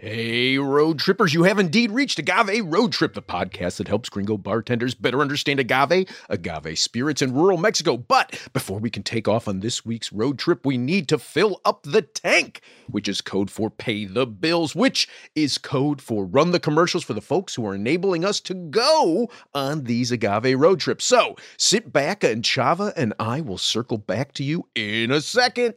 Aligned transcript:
Hey, 0.00 0.56
road 0.58 1.00
trippers, 1.00 1.34
you 1.34 1.42
have 1.42 1.58
indeed 1.58 1.90
reached 1.90 2.20
Agave 2.20 2.64
Road 2.64 2.92
Trip, 2.92 3.14
the 3.14 3.20
podcast 3.20 3.78
that 3.78 3.88
helps 3.88 4.08
gringo 4.08 4.36
bartenders 4.36 4.94
better 4.94 5.20
understand 5.20 5.58
agave, 5.58 6.06
agave 6.28 6.78
spirits 6.78 7.20
in 7.20 7.34
rural 7.34 7.58
Mexico. 7.58 7.96
But 7.96 8.48
before 8.52 8.78
we 8.78 8.90
can 8.90 9.02
take 9.02 9.26
off 9.26 9.48
on 9.48 9.58
this 9.58 9.84
week's 9.84 10.12
road 10.12 10.38
trip, 10.38 10.64
we 10.64 10.78
need 10.78 11.08
to 11.08 11.18
fill 11.18 11.60
up 11.64 11.82
the 11.82 12.02
tank, 12.02 12.60
which 12.86 13.08
is 13.08 13.20
code 13.20 13.50
for 13.50 13.70
pay 13.70 14.04
the 14.04 14.24
bills, 14.24 14.72
which 14.72 15.08
is 15.34 15.58
code 15.58 16.00
for 16.00 16.24
run 16.24 16.52
the 16.52 16.60
commercials 16.60 17.02
for 17.02 17.14
the 17.14 17.20
folks 17.20 17.56
who 17.56 17.66
are 17.66 17.74
enabling 17.74 18.24
us 18.24 18.38
to 18.42 18.54
go 18.54 19.28
on 19.52 19.82
these 19.82 20.12
agave 20.12 20.60
road 20.60 20.78
trips. 20.78 21.06
So 21.06 21.34
sit 21.56 21.92
back 21.92 22.22
and 22.22 22.44
Chava 22.44 22.92
and 22.94 23.14
I 23.18 23.40
will 23.40 23.58
circle 23.58 23.98
back 23.98 24.32
to 24.34 24.44
you 24.44 24.68
in 24.76 25.10
a 25.10 25.20
second. 25.20 25.74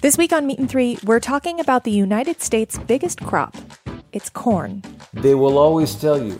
This 0.00 0.16
week 0.16 0.32
on 0.32 0.46
Meat 0.46 0.60
and 0.60 0.70
Three, 0.70 0.96
we're 1.02 1.18
talking 1.18 1.58
about 1.58 1.82
the 1.82 1.90
United 1.90 2.40
States' 2.40 2.78
biggest 2.78 3.20
crop. 3.20 3.56
It's 4.12 4.30
corn. 4.30 4.84
They 5.12 5.34
will 5.34 5.58
always 5.58 5.96
tell 5.96 6.22
you 6.22 6.38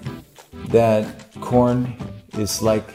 that 0.68 1.32
corn 1.40 1.96
is 2.34 2.62
like 2.62 2.88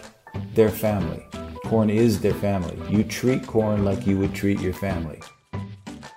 their 0.54 0.70
family. 0.70 1.28
Corn 1.66 1.90
is 1.90 2.22
their 2.22 2.34
family. 2.34 2.80
You 2.90 3.04
treat 3.04 3.46
corn 3.46 3.84
like 3.84 4.08
you 4.08 4.18
would 4.20 4.34
treat 4.34 4.62
your 4.62 4.72
family. 4.72 5.22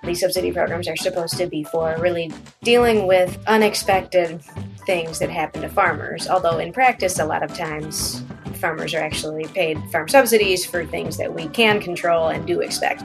These 0.05 0.21
subsidy 0.21 0.53
programs 0.53 0.87
are 0.87 0.95
supposed 0.95 1.37
to 1.39 1.47
be 1.47 1.65
for 1.65 1.97
really 1.99 2.31
dealing 2.63 3.05
with 3.05 3.37
unexpected 3.47 4.41
things 4.85 5.19
that 5.19 5.29
happen 5.29 5.61
to 5.63 5.67
farmers, 5.67 6.29
although 6.29 6.59
in 6.59 6.71
practice, 6.71 7.19
a 7.19 7.25
lot 7.25 7.43
of 7.43 7.53
times 7.53 8.23
farmers 8.55 8.93
are 8.93 9.01
actually 9.01 9.43
paid 9.47 9.77
farm 9.91 10.07
subsidies 10.07 10.65
for 10.65 10.85
things 10.85 11.17
that 11.17 11.33
we 11.33 11.49
can 11.49 11.81
control 11.81 12.29
and 12.29 12.47
do 12.47 12.61
expect 12.61 13.03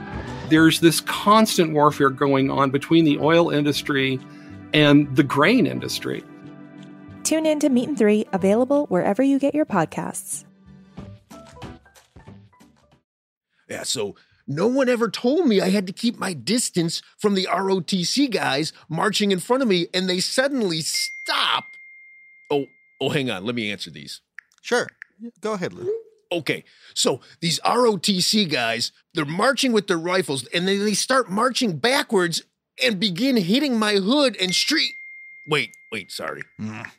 there's 0.53 0.81
this 0.81 1.01
constant 1.01 1.73
warfare 1.73 2.11
going 2.11 2.51
on 2.51 2.71
between 2.71 3.07
the 3.07 3.19
oil 3.19 3.49
industry 3.49 4.21
and 4.75 5.17
the 5.17 5.23
grain 5.23 5.67
industry. 5.67 6.23
Tune 7.25 7.47
in 7.47 7.59
to 7.61 7.71
Meat 7.71 7.89
and 7.89 7.97
Three, 7.97 8.27
available 8.35 8.85
wherever 8.87 9.23
you 9.23 9.39
get 9.39 9.55
your 9.55 9.65
podcasts. 9.65 10.45
Yeah, 13.71 13.85
so 13.85 14.15
no 14.47 14.67
one 14.67 14.91
ever 14.91 15.09
told 15.09 15.47
me 15.47 15.63
I 15.63 15.71
had 15.71 15.87
to 15.87 15.93
keep 15.95 16.19
my 16.19 16.35
distance 16.35 17.01
from 17.17 17.35
the 17.35 17.49
ROTC 17.51 18.31
guys 18.31 18.75
marching 18.91 19.31
in 19.31 19.39
front 19.39 19.63
of 19.63 19.69
me, 19.71 19.87
and 19.95 20.07
they 20.07 20.21
suddenly 20.21 20.83
stop. 20.83 21.65
Oh, 22.51 22.67
oh, 23.01 23.09
hang 23.09 23.31
on. 23.31 23.47
Let 23.47 23.55
me 23.55 23.73
answer 23.73 23.91
these. 23.91 24.21
Sure. 24.61 24.87
Go 25.41 25.55
ahead, 25.55 25.73
Lou. 25.73 25.91
Okay, 26.33 26.65
so 26.95 27.21
these 27.41 27.61
ROTC 27.61 28.51
guys, 28.51 28.93
they're 29.15 29.25
marching 29.25 29.73
with 29.73 29.87
their 29.87 29.99
rifles 29.99 30.47
and 30.49 30.67
then 30.67 30.85
they 30.85 30.95
start 30.95 31.31
marching 31.31 31.77
backwards 31.77 32.43
and 32.83 32.99
begin 32.99 33.37
hitting 33.37 33.79
my 33.79 33.95
hood 33.95 34.37
and 34.41 34.55
street. 34.55 34.95
Wait, 35.47 35.77
wait, 35.91 36.11
sorry. 36.11 36.43
Mm. 36.61 36.91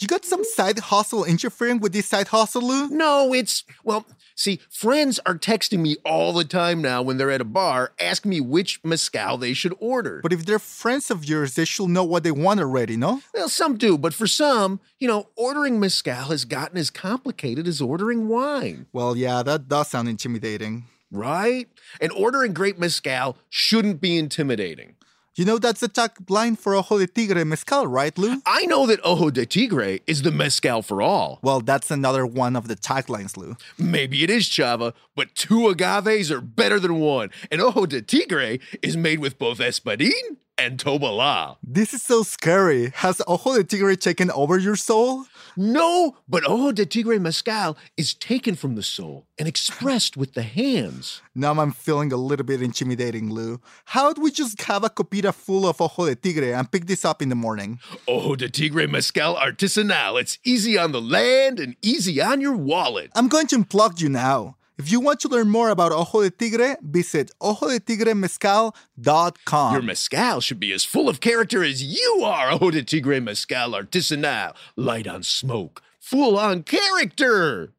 You 0.00 0.06
got 0.06 0.24
some 0.24 0.44
side 0.44 0.78
hustle 0.78 1.24
interfering 1.24 1.80
with 1.80 1.92
this 1.92 2.06
side 2.06 2.28
hustle, 2.28 2.62
Lou? 2.62 2.88
No, 2.88 3.34
it's, 3.34 3.64
well, 3.82 4.06
see, 4.36 4.60
friends 4.70 5.18
are 5.26 5.34
texting 5.34 5.80
me 5.80 5.96
all 6.04 6.32
the 6.32 6.44
time 6.44 6.80
now 6.80 7.02
when 7.02 7.16
they're 7.16 7.32
at 7.32 7.40
a 7.40 7.44
bar 7.44 7.92
asking 8.00 8.30
me 8.30 8.40
which 8.40 8.80
mezcal 8.84 9.38
they 9.38 9.54
should 9.54 9.74
order. 9.80 10.20
But 10.22 10.32
if 10.32 10.46
they're 10.46 10.60
friends 10.60 11.10
of 11.10 11.24
yours, 11.24 11.54
they 11.54 11.64
should 11.64 11.88
know 11.88 12.04
what 12.04 12.22
they 12.22 12.30
want 12.30 12.60
already, 12.60 12.96
no? 12.96 13.22
Well, 13.34 13.48
some 13.48 13.76
do, 13.76 13.98
but 13.98 14.14
for 14.14 14.28
some, 14.28 14.80
you 15.00 15.08
know, 15.08 15.30
ordering 15.36 15.80
mezcal 15.80 16.30
has 16.30 16.44
gotten 16.44 16.78
as 16.78 16.90
complicated 16.90 17.66
as 17.66 17.80
ordering 17.80 18.28
wine. 18.28 18.86
Well, 18.92 19.16
yeah, 19.16 19.42
that 19.42 19.68
does 19.68 19.88
sound 19.88 20.08
intimidating. 20.08 20.84
Right? 21.10 21.68
And 22.02 22.12
ordering 22.12 22.52
great 22.52 22.78
mezcal 22.78 23.38
shouldn't 23.48 24.00
be 24.00 24.18
intimidating. 24.18 24.94
You 25.38 25.44
know 25.44 25.58
that's 25.58 25.78
the 25.78 25.86
tag 25.86 26.28
line 26.28 26.56
for 26.56 26.74
Ojo 26.74 26.98
de 26.98 27.06
Tigre 27.06 27.44
Mezcal, 27.44 27.86
right, 27.86 28.18
Lou? 28.18 28.42
I 28.44 28.66
know 28.66 28.86
that 28.86 28.98
Ojo 29.04 29.30
de 29.30 29.46
Tigre 29.46 30.00
is 30.04 30.22
the 30.22 30.32
mezcal 30.32 30.82
for 30.82 31.00
all. 31.00 31.38
Well, 31.42 31.60
that's 31.60 31.92
another 31.92 32.26
one 32.26 32.56
of 32.56 32.66
the 32.66 32.74
taglines, 32.74 33.36
Lou. 33.36 33.56
Maybe 33.78 34.24
it 34.24 34.30
is, 34.30 34.46
Chava, 34.46 34.94
but 35.14 35.36
two 35.36 35.68
agaves 35.68 36.32
are 36.32 36.40
better 36.40 36.80
than 36.80 36.98
one. 36.98 37.30
And 37.52 37.60
Ojo 37.60 37.86
de 37.86 38.02
Tigre 38.02 38.58
is 38.82 38.96
made 38.96 39.20
with 39.20 39.38
both 39.38 39.60
espadin 39.60 40.10
and 40.58 40.76
Tobala. 40.76 41.58
This 41.62 41.94
is 41.94 42.02
so 42.02 42.24
scary. 42.24 42.90
Has 42.96 43.22
Ojo 43.28 43.58
de 43.58 43.62
Tigre 43.62 43.94
taken 43.94 44.32
over 44.32 44.58
your 44.58 44.74
soul? 44.74 45.26
No, 45.60 46.14
but 46.28 46.48
Ojo 46.48 46.70
de 46.70 46.86
Tigre 46.86 47.18
Mezcal 47.18 47.76
is 47.96 48.14
taken 48.14 48.54
from 48.54 48.76
the 48.76 48.82
soul 48.84 49.26
and 49.36 49.48
expressed 49.48 50.16
with 50.16 50.34
the 50.34 50.42
hands. 50.42 51.20
Now 51.34 51.50
I'm 51.50 51.72
feeling 51.72 52.12
a 52.12 52.16
little 52.16 52.46
bit 52.46 52.62
intimidating, 52.62 53.28
Lou. 53.32 53.60
How'd 53.86 54.18
we 54.18 54.30
just 54.30 54.62
have 54.62 54.84
a 54.84 54.88
copita 54.88 55.32
full 55.32 55.66
of 55.66 55.80
Ojo 55.80 56.06
de 56.06 56.14
Tigre 56.14 56.52
and 56.54 56.70
pick 56.70 56.86
this 56.86 57.04
up 57.04 57.20
in 57.20 57.28
the 57.28 57.34
morning? 57.34 57.80
Ojo 58.06 58.36
de 58.36 58.48
Tigre 58.48 58.86
Mezcal 58.86 59.34
Artisanal. 59.34 60.20
It's 60.20 60.38
easy 60.44 60.78
on 60.78 60.92
the 60.92 61.00
land 61.00 61.58
and 61.58 61.74
easy 61.82 62.22
on 62.22 62.40
your 62.40 62.54
wallet. 62.54 63.10
I'm 63.16 63.26
going 63.26 63.48
to 63.48 63.56
unplug 63.56 64.00
you 64.00 64.08
now. 64.08 64.57
If 64.78 64.90
you 64.92 65.00
want 65.00 65.18
to 65.20 65.28
learn 65.28 65.50
more 65.50 65.70
about 65.70 65.90
Ojo 65.90 66.22
de 66.22 66.30
Tigre, 66.30 66.76
visit 66.80 67.32
ojodetigre.mezcal.com. 67.42 69.72
Your 69.72 69.82
mezcal 69.82 70.40
should 70.40 70.60
be 70.60 70.72
as 70.72 70.84
full 70.84 71.08
of 71.08 71.18
character 71.18 71.64
as 71.64 71.82
you 71.82 72.22
are, 72.24 72.52
Ojo 72.52 72.70
de 72.70 72.84
Tigre 72.84 73.20
Mezcal 73.20 73.72
Artisanal. 73.72 74.54
Light 74.76 75.08
on 75.08 75.24
smoke, 75.24 75.82
full 75.98 76.38
on 76.38 76.62
character. 76.62 77.72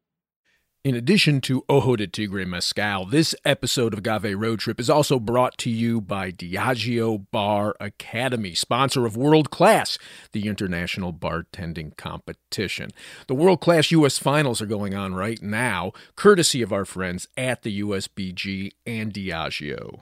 In 0.82 0.94
addition 0.94 1.42
to 1.42 1.62
Ojo 1.68 1.94
de 1.96 2.06
Tigre 2.06 2.46
Mezcal, 2.46 3.04
this 3.04 3.34
episode 3.44 3.92
of 3.92 3.98
Agave 3.98 4.34
Road 4.34 4.60
Trip 4.60 4.80
is 4.80 4.88
also 4.88 5.18
brought 5.18 5.58
to 5.58 5.68
you 5.68 6.00
by 6.00 6.32
Diageo 6.32 7.26
Bar 7.30 7.76
Academy, 7.78 8.54
sponsor 8.54 9.04
of 9.04 9.14
World 9.14 9.50
Class, 9.50 9.98
the 10.32 10.48
international 10.48 11.12
bartending 11.12 11.94
competition. 11.98 12.92
The 13.26 13.34
World 13.34 13.60
Class 13.60 13.90
U.S. 13.90 14.16
finals 14.16 14.62
are 14.62 14.66
going 14.66 14.94
on 14.94 15.14
right 15.14 15.42
now, 15.42 15.92
courtesy 16.16 16.62
of 16.62 16.72
our 16.72 16.86
friends 16.86 17.28
at 17.36 17.60
the 17.60 17.82
USBG 17.82 18.70
and 18.86 19.12
Diageo 19.12 20.00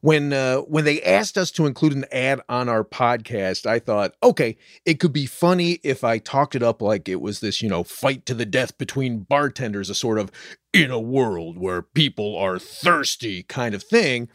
when 0.00 0.32
uh, 0.32 0.58
when 0.58 0.84
they 0.84 1.02
asked 1.02 1.36
us 1.36 1.50
to 1.52 1.66
include 1.66 1.92
an 1.92 2.04
ad 2.12 2.40
on 2.48 2.68
our 2.68 2.84
podcast, 2.84 3.66
I 3.66 3.78
thought, 3.78 4.14
okay, 4.22 4.56
it 4.84 5.00
could 5.00 5.12
be 5.12 5.26
funny 5.26 5.80
if 5.82 6.04
I 6.04 6.18
talked 6.18 6.54
it 6.54 6.62
up 6.62 6.80
like 6.80 7.08
it 7.08 7.20
was 7.20 7.40
this, 7.40 7.62
you 7.62 7.68
know, 7.68 7.84
fight 7.84 8.24
to 8.26 8.34
the 8.34 8.46
death 8.46 8.78
between 8.78 9.20
bartenders, 9.20 9.90
a 9.90 9.94
sort 9.94 10.18
of 10.18 10.30
in 10.72 10.90
a 10.90 11.00
world 11.00 11.58
where 11.58 11.82
people 11.82 12.36
are 12.36 12.58
thirsty 12.58 13.42
kind 13.42 13.74
of 13.74 13.82
thing. 13.82 14.28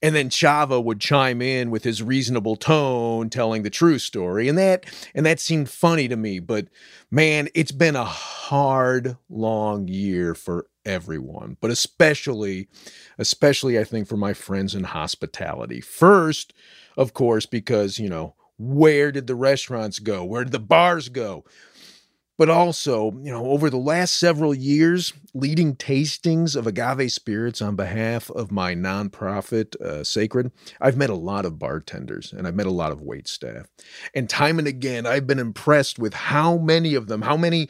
And 0.00 0.14
then 0.14 0.30
Chava 0.30 0.82
would 0.82 1.00
chime 1.00 1.42
in 1.42 1.70
with 1.70 1.84
his 1.84 2.02
reasonable 2.02 2.56
tone, 2.56 3.28
telling 3.28 3.62
the 3.62 3.70
true 3.70 3.98
story. 3.98 4.48
And 4.48 4.56
that 4.56 4.86
and 5.14 5.26
that 5.26 5.40
seemed 5.40 5.68
funny 5.68 6.08
to 6.08 6.16
me. 6.16 6.38
But 6.38 6.68
man, 7.10 7.48
it's 7.54 7.72
been 7.72 7.96
a 7.96 8.04
hard, 8.04 9.16
long 9.28 9.88
year 9.88 10.34
for 10.34 10.66
everyone, 10.90 11.56
but 11.60 11.70
especially, 11.70 12.68
especially 13.18 13.78
I 13.78 13.84
think 13.84 14.08
for 14.08 14.16
my 14.16 14.32
friends 14.32 14.74
in 14.74 14.84
hospitality. 14.84 15.80
First, 15.80 16.52
of 16.96 17.14
course, 17.14 17.46
because, 17.46 17.98
you 17.98 18.08
know, 18.08 18.34
where 18.58 19.10
did 19.10 19.26
the 19.26 19.34
restaurants 19.34 19.98
go? 19.98 20.24
Where 20.24 20.44
did 20.44 20.52
the 20.52 20.58
bars 20.58 21.08
go? 21.08 21.44
but 22.40 22.48
also, 22.48 23.12
you 23.22 23.30
know, 23.30 23.48
over 23.48 23.68
the 23.68 23.76
last 23.76 24.14
several 24.14 24.54
years, 24.54 25.12
leading 25.34 25.76
tastings 25.76 26.56
of 26.56 26.66
agave 26.66 27.12
spirits 27.12 27.60
on 27.60 27.76
behalf 27.76 28.30
of 28.30 28.50
my 28.50 28.74
nonprofit, 28.74 29.78
uh, 29.78 30.02
Sacred, 30.02 30.50
I've 30.80 30.96
met 30.96 31.10
a 31.10 31.14
lot 31.14 31.44
of 31.44 31.58
bartenders 31.58 32.32
and 32.32 32.46
I've 32.46 32.54
met 32.54 32.64
a 32.64 32.70
lot 32.70 32.92
of 32.92 33.02
wait 33.02 33.28
staff. 33.28 33.66
And 34.14 34.26
time 34.26 34.58
and 34.58 34.66
again, 34.66 35.04
I've 35.04 35.26
been 35.26 35.38
impressed 35.38 35.98
with 35.98 36.14
how 36.14 36.56
many 36.56 36.94
of 36.94 37.08
them, 37.08 37.20
how 37.20 37.36
many 37.36 37.68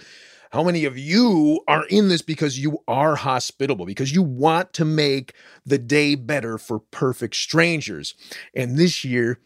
how 0.51 0.65
many 0.65 0.85
of 0.85 0.99
you 0.99 1.61
are 1.69 1.87
in 1.87 2.09
this 2.09 2.23
because 2.23 2.59
you 2.59 2.83
are 2.89 3.15
hospitable, 3.15 3.87
because 3.87 4.13
you 4.13 4.23
want 4.23 4.73
to 4.75 4.85
make 4.85 5.33
the 5.65 5.79
day 5.79 6.17
better 6.17 6.59
for 6.59 6.81
perfect 6.81 7.37
strangers? 7.37 8.15
And 8.55 8.77
this 8.77 9.05
year, 9.05 9.39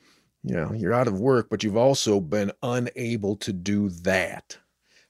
you 0.43 0.55
know, 0.55 0.73
you're 0.73 0.95
out 0.95 1.06
of 1.06 1.21
work, 1.21 1.49
but 1.51 1.62
you've 1.62 1.77
also 1.77 2.21
been 2.21 2.53
unable 2.62 3.37
to 3.37 3.53
do 3.53 3.91
that. 3.91 4.59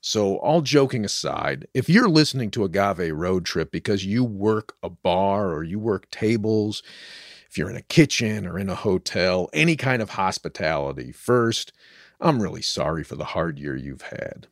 So, 0.01 0.37
all 0.37 0.61
joking 0.61 1.05
aside, 1.05 1.67
if 1.73 1.89
you're 1.89 2.11
listening 2.11 2.51
to 2.53 2.65
Agave 2.65 3.15
Road 3.15 3.47
Trip 3.47 3.73
because 3.73 4.05
you 4.05 4.23
work 4.23 4.77
a 4.83 4.91
bar 4.91 5.53
or 5.53 5.63
you 5.63 5.79
work 5.79 6.11
tables, 6.11 6.83
if 7.49 7.57
you're 7.57 7.71
in 7.71 7.77
a 7.77 7.83
kitchen 7.83 8.47
or 8.47 8.59
in 8.59 8.69
a 8.69 8.75
hotel, 8.75 9.49
any 9.53 9.77
kind 9.77 10.03
of 10.03 10.11
hospitality, 10.11 11.11
first, 11.11 11.73
I'm 12.21 12.43
really 12.43 12.63
sorry 12.63 13.05
for 13.05 13.17
the 13.17 13.25
hard 13.25 13.59
year 13.59 13.77
you've 13.77 14.03
had. 14.03 14.49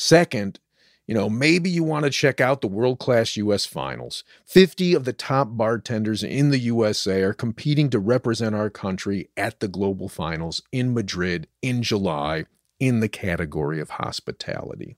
Second, 0.00 0.60
you 1.08 1.14
know, 1.14 1.28
maybe 1.28 1.68
you 1.68 1.82
want 1.82 2.04
to 2.04 2.10
check 2.10 2.40
out 2.40 2.60
the 2.60 2.68
world 2.68 3.00
class 3.00 3.36
US 3.36 3.66
finals. 3.66 4.22
50 4.46 4.94
of 4.94 5.04
the 5.04 5.12
top 5.12 5.48
bartenders 5.56 6.22
in 6.22 6.50
the 6.50 6.60
USA 6.60 7.22
are 7.22 7.34
competing 7.34 7.90
to 7.90 7.98
represent 7.98 8.54
our 8.54 8.70
country 8.70 9.28
at 9.36 9.58
the 9.58 9.66
global 9.66 10.08
finals 10.08 10.62
in 10.70 10.94
Madrid 10.94 11.48
in 11.62 11.82
July 11.82 12.44
in 12.78 13.00
the 13.00 13.08
category 13.08 13.80
of 13.80 13.90
hospitality. 13.90 14.94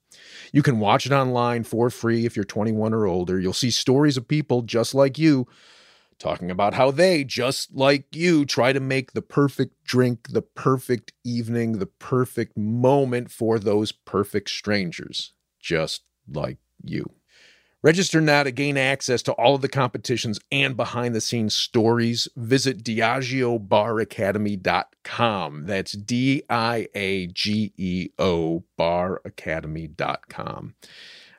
You 0.52 0.62
can 0.62 0.80
watch 0.80 1.06
it 1.06 1.12
online 1.12 1.64
for 1.64 1.88
free 1.88 2.26
if 2.26 2.36
you're 2.36 2.44
21 2.44 2.92
or 2.92 3.06
older. 3.06 3.40
You'll 3.40 3.54
see 3.54 3.70
stories 3.70 4.18
of 4.18 4.28
people 4.28 4.60
just 4.60 4.94
like 4.94 5.18
you 5.18 5.48
talking 6.20 6.50
about 6.50 6.74
how 6.74 6.92
they, 6.92 7.24
just 7.24 7.74
like 7.74 8.14
you, 8.14 8.44
try 8.44 8.72
to 8.72 8.78
make 8.78 9.12
the 9.12 9.22
perfect 9.22 9.82
drink, 9.82 10.28
the 10.28 10.42
perfect 10.42 11.12
evening, 11.24 11.78
the 11.78 11.86
perfect 11.86 12.56
moment 12.56 13.30
for 13.30 13.58
those 13.58 13.90
perfect 13.90 14.50
strangers, 14.50 15.32
just 15.58 16.02
like 16.30 16.58
you. 16.84 17.04
Register 17.82 18.20
now 18.20 18.42
to 18.42 18.50
gain 18.50 18.76
access 18.76 19.22
to 19.22 19.32
all 19.32 19.54
of 19.54 19.62
the 19.62 19.68
competitions 19.68 20.38
and 20.52 20.76
behind 20.76 21.14
the 21.14 21.20
scenes 21.20 21.56
stories. 21.56 22.28
Visit 22.36 22.84
DiageoBarAcademy.com. 22.84 25.64
That's 25.64 25.92
D 25.92 26.42
I 26.50 26.88
A 26.94 27.28
G 27.28 27.72
E 27.78 28.10
O 28.18 28.64
baracademy.com. 28.78 30.74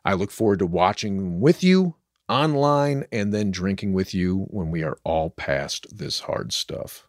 I 0.04 0.14
look 0.14 0.32
forward 0.32 0.58
to 0.60 0.66
watching 0.66 1.40
with 1.40 1.64
you 1.64 1.94
online 2.32 3.04
and 3.12 3.34
then 3.34 3.52
drinking 3.52 3.92
with 3.92 4.14
you 4.14 4.46
when 4.50 4.72
we 4.72 4.84
are 4.84 4.98
all 5.04 5.30
past 5.30 5.98
this 5.98 6.22
hard 6.22 6.54
stuff. 6.54 7.06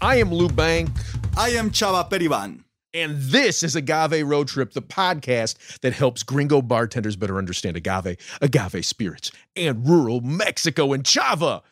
I 0.00 0.18
am 0.18 0.32
Lou 0.32 0.48
Bank. 0.48 0.90
I 1.36 1.48
am 1.50 1.70
Chava 1.70 2.08
Periban. 2.08 2.60
And 2.94 3.18
this 3.18 3.64
is 3.64 3.74
Agave 3.74 4.24
Road 4.24 4.46
Trip, 4.46 4.72
the 4.72 4.80
podcast 4.80 5.80
that 5.80 5.92
helps 5.92 6.22
gringo 6.22 6.62
bartenders 6.62 7.16
better 7.16 7.38
understand 7.38 7.76
agave, 7.76 8.16
agave 8.40 8.86
spirits, 8.86 9.32
and 9.56 9.86
rural 9.86 10.20
Mexico 10.20 10.92
and 10.92 11.02
Chava. 11.02 11.62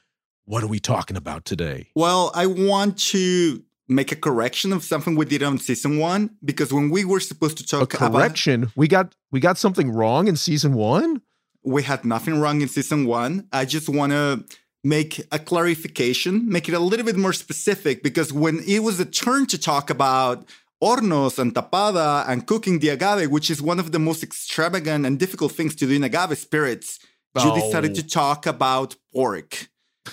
What 0.46 0.64
are 0.64 0.66
we 0.66 0.80
talking 0.80 1.16
about 1.16 1.44
today? 1.44 1.90
Well, 1.94 2.32
I 2.34 2.46
want 2.46 2.98
to 2.98 3.62
make 3.86 4.10
a 4.10 4.16
correction 4.16 4.72
of 4.72 4.82
something 4.82 5.14
we 5.14 5.24
did 5.24 5.44
on 5.44 5.58
season 5.58 5.98
one 5.98 6.30
because 6.44 6.72
when 6.72 6.90
we 6.90 7.04
were 7.04 7.20
supposed 7.20 7.56
to 7.58 7.64
talk 7.64 7.94
a 7.94 7.96
correction, 7.96 8.64
about, 8.64 8.76
we 8.76 8.88
got 8.88 9.14
we 9.30 9.38
got 9.38 9.58
something 9.58 9.92
wrong 9.92 10.26
in 10.26 10.34
season 10.34 10.74
one. 10.74 11.22
We 11.62 11.84
had 11.84 12.04
nothing 12.04 12.40
wrong 12.40 12.62
in 12.62 12.66
season 12.68 13.06
one. 13.06 13.46
I 13.52 13.64
just 13.64 13.88
want 13.88 14.10
to 14.10 14.44
make 14.82 15.24
a 15.30 15.38
clarification, 15.38 16.48
make 16.48 16.68
it 16.68 16.74
a 16.74 16.80
little 16.80 17.06
bit 17.06 17.16
more 17.16 17.32
specific 17.32 18.02
because 18.02 18.32
when 18.32 18.58
it 18.66 18.80
was 18.80 18.98
a 18.98 19.04
turn 19.04 19.46
to 19.46 19.58
talk 19.58 19.88
about 19.88 20.44
hornos 20.82 21.38
and 21.38 21.54
tapada 21.54 22.28
and 22.28 22.46
cooking 22.46 22.80
the 22.80 22.88
agave, 22.88 23.30
which 23.30 23.50
is 23.50 23.62
one 23.62 23.78
of 23.78 23.92
the 23.92 23.98
most 23.98 24.22
extravagant 24.22 25.06
and 25.06 25.18
difficult 25.18 25.52
things 25.52 25.74
to 25.76 25.86
do 25.86 25.94
in 25.94 26.02
agave 26.02 26.36
spirits, 26.36 26.98
oh. 27.36 27.54
you 27.54 27.62
decided 27.62 27.94
to 27.94 28.06
talk 28.06 28.46
about 28.46 28.96
pork. 29.14 29.68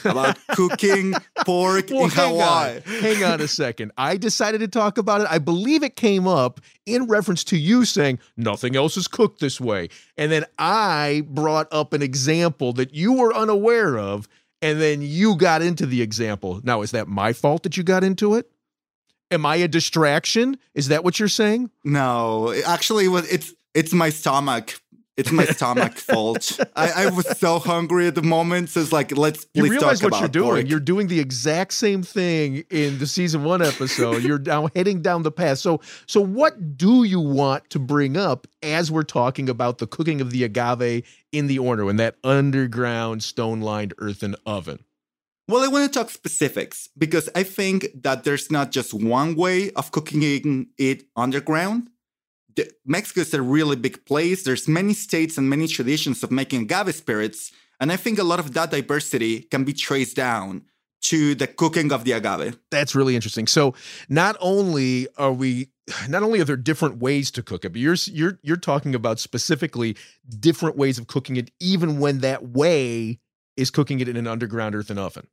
about 0.05 0.37
cooking 0.51 1.15
pork 1.45 1.89
well, 1.89 2.03
in 2.03 2.09
Hawaii. 2.11 2.75
On. 2.75 2.81
hang 3.01 3.23
on 3.23 3.41
a 3.41 3.47
second. 3.47 3.91
I 3.97 4.17
decided 4.17 4.59
to 4.59 4.67
talk 4.67 4.99
about 4.99 5.21
it. 5.21 5.27
I 5.31 5.39
believe 5.39 5.81
it 5.81 5.95
came 5.95 6.27
up 6.27 6.61
in 6.85 7.07
reference 7.07 7.43
to 7.45 7.57
you 7.57 7.85
saying 7.85 8.19
nothing 8.37 8.75
else 8.75 8.97
is 8.97 9.07
cooked 9.07 9.39
this 9.39 9.59
way. 9.59 9.89
And 10.15 10.31
then 10.31 10.45
I 10.59 11.23
brought 11.27 11.67
up 11.71 11.93
an 11.93 12.03
example 12.03 12.71
that 12.73 12.93
you 12.93 13.13
were 13.13 13.33
unaware 13.33 13.97
of 13.97 14.27
and 14.61 14.79
then 14.79 15.01
you 15.01 15.35
got 15.35 15.63
into 15.63 15.87
the 15.87 16.03
example. 16.03 16.61
Now, 16.63 16.83
is 16.83 16.91
that 16.91 17.07
my 17.07 17.33
fault 17.33 17.63
that 17.63 17.75
you 17.75 17.81
got 17.81 18.03
into 18.03 18.35
it? 18.35 18.51
Am 19.31 19.45
I 19.45 19.57
a 19.57 19.67
distraction? 19.67 20.57
Is 20.73 20.87
that 20.87 21.03
what 21.03 21.19
you're 21.19 21.27
saying? 21.27 21.69
No, 21.83 22.53
actually, 22.65 23.05
it's 23.05 23.53
it's 23.73 23.93
my 23.93 24.09
stomach. 24.09 24.79
It's 25.19 25.33
my 25.33 25.43
stomach 25.43 25.95
fault. 25.97 26.57
I, 26.77 26.91
I, 26.91 27.09
was 27.09 27.27
so 27.37 27.59
hungry 27.59 28.07
at 28.07 28.15
the 28.15 28.21
moment. 28.21 28.69
So 28.69 28.79
it's 28.79 28.93
like, 28.93 29.15
let's 29.17 29.45
you 29.53 29.69
realize 29.69 30.01
what 30.01 30.17
you're 30.17 30.29
doing. 30.29 30.61
Pork. 30.61 30.69
You're 30.69 30.79
doing 30.79 31.07
the 31.07 31.19
exact 31.19 31.73
same 31.73 32.03
thing 32.03 32.63
in 32.69 32.99
the 32.99 33.05
season 33.05 33.43
one 33.43 33.61
episode. 33.61 34.23
you're 34.23 34.39
now 34.39 34.69
heading 34.75 35.01
down 35.01 35.23
the 35.23 35.31
path. 35.31 35.57
So, 35.57 35.81
so 36.07 36.21
what 36.21 36.77
do 36.77 37.03
you 37.03 37.19
want 37.19 37.69
to 37.71 37.79
bring 37.79 38.15
up 38.15 38.47
as 38.63 38.93
we're 38.93 39.03
talking 39.03 39.49
about 39.49 39.79
the 39.79 39.87
cooking 39.87 40.21
of 40.21 40.31
the 40.31 40.45
agave 40.45 41.05
in 41.33 41.47
the 41.47 41.57
Horno 41.57 41.89
in 41.89 41.97
that 41.97 42.15
underground 42.23 43.21
stone-lined 43.21 43.93
earthen 43.97 44.37
oven? 44.45 44.85
Well, 45.49 45.63
I 45.63 45.67
want 45.67 45.91
to 45.91 45.99
talk 45.99 46.11
specifics 46.11 46.89
because 46.95 47.27
I 47.33 47.41
think 47.41 47.87
that 48.03 48.23
there's 48.23 48.51
not 48.51 48.71
just 48.71 48.93
one 48.93 49.35
way 49.35 49.71
of 49.71 49.91
cooking 49.91 50.21
it 50.77 51.03
underground 51.15 51.89
the, 52.55 52.71
Mexico 52.85 53.21
is 53.21 53.33
a 53.33 53.41
really 53.41 53.75
big 53.75 54.05
place. 54.05 54.43
There's 54.43 54.67
many 54.67 54.93
states 54.93 55.37
and 55.37 55.49
many 55.49 55.67
traditions 55.67 56.23
of 56.23 56.31
making 56.31 56.63
agave 56.63 56.93
spirits, 56.95 57.51
and 57.79 57.91
I 57.91 57.95
think 57.95 58.19
a 58.19 58.23
lot 58.23 58.39
of 58.39 58.53
that 58.53 58.71
diversity 58.71 59.41
can 59.41 59.63
be 59.63 59.73
traced 59.73 60.15
down 60.15 60.63
to 61.01 61.33
the 61.35 61.47
cooking 61.47 61.91
of 61.93 62.03
the 62.03 62.11
agave. 62.11 62.59
That's 62.69 62.93
really 62.93 63.15
interesting. 63.15 63.47
So 63.47 63.73
not 64.09 64.35
only 64.41 65.07
are 65.17 65.31
we 65.31 65.69
not 66.07 66.21
only 66.21 66.41
are 66.41 66.45
there 66.45 66.57
different 66.57 66.97
ways 66.97 67.31
to 67.31 67.41
cook 67.41 67.63
it, 67.65 67.69
but 67.69 67.81
you're 67.81 67.95
you're 68.05 68.39
you're 68.43 68.57
talking 68.57 68.93
about 68.93 69.19
specifically 69.19 69.95
different 70.39 70.75
ways 70.75 70.97
of 70.99 71.07
cooking 71.07 71.37
it, 71.37 71.51
even 71.59 71.99
when 71.99 72.19
that 72.19 72.49
way 72.49 73.19
is 73.55 73.69
cooking 73.71 73.99
it 73.99 74.07
in 74.07 74.17
an 74.17 74.27
underground 74.27 74.75
earthen 74.75 74.97
oven. 74.97 75.27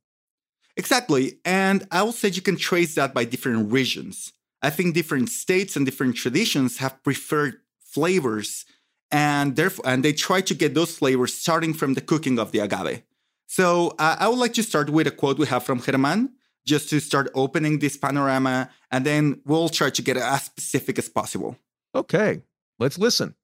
Exactly. 0.77 1.39
And 1.43 1.87
I 1.91 2.03
will 2.03 2.11
say 2.11 2.29
you 2.29 2.41
can 2.41 2.55
trace 2.55 2.95
that 2.95 3.13
by 3.13 3.25
different 3.25 3.71
regions. 3.71 4.31
I 4.61 4.69
think 4.69 4.93
different 4.93 5.29
states 5.29 5.75
and 5.75 5.85
different 5.85 6.15
traditions 6.15 6.77
have 6.77 7.03
preferred 7.03 7.55
flavors 7.79 8.65
and 9.11 9.55
therefore 9.55 9.87
and 9.87 10.03
they 10.03 10.13
try 10.13 10.41
to 10.41 10.53
get 10.53 10.73
those 10.73 10.95
flavors 10.97 11.33
starting 11.33 11.73
from 11.73 11.95
the 11.95 12.01
cooking 12.01 12.37
of 12.37 12.51
the 12.51 12.59
agave. 12.59 13.01
So 13.47 13.95
uh, 13.97 14.17
I 14.19 14.27
would 14.27 14.39
like 14.39 14.53
to 14.53 14.63
start 14.63 14.89
with 14.89 15.07
a 15.07 15.11
quote 15.11 15.39
we 15.39 15.47
have 15.47 15.63
from 15.63 15.79
Germán, 15.79 16.29
just 16.65 16.89
to 16.89 16.99
start 16.99 17.31
opening 17.33 17.79
this 17.79 17.95
panorama, 17.95 18.69
and 18.91 19.05
then 19.05 19.41
we'll 19.45 19.69
try 19.69 19.89
to 19.89 20.01
get 20.01 20.17
as 20.17 20.43
specific 20.43 20.99
as 20.99 21.07
possible. 21.07 21.57
Okay, 21.95 22.41
let's 22.77 22.97
listen. 22.99 23.35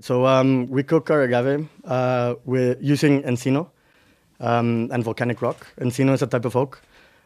So 0.00 0.26
um, 0.26 0.66
we 0.68 0.82
cook 0.82 1.10
our 1.10 1.22
agave 1.22 1.68
uh, 1.84 2.36
with 2.44 2.78
using 2.80 3.22
encino 3.22 3.70
um, 4.40 4.88
and 4.92 5.04
volcanic 5.04 5.42
rock. 5.42 5.66
Encino 5.80 6.12
is 6.12 6.22
a 6.22 6.26
type 6.26 6.44
of 6.44 6.56
oak. 6.56 6.80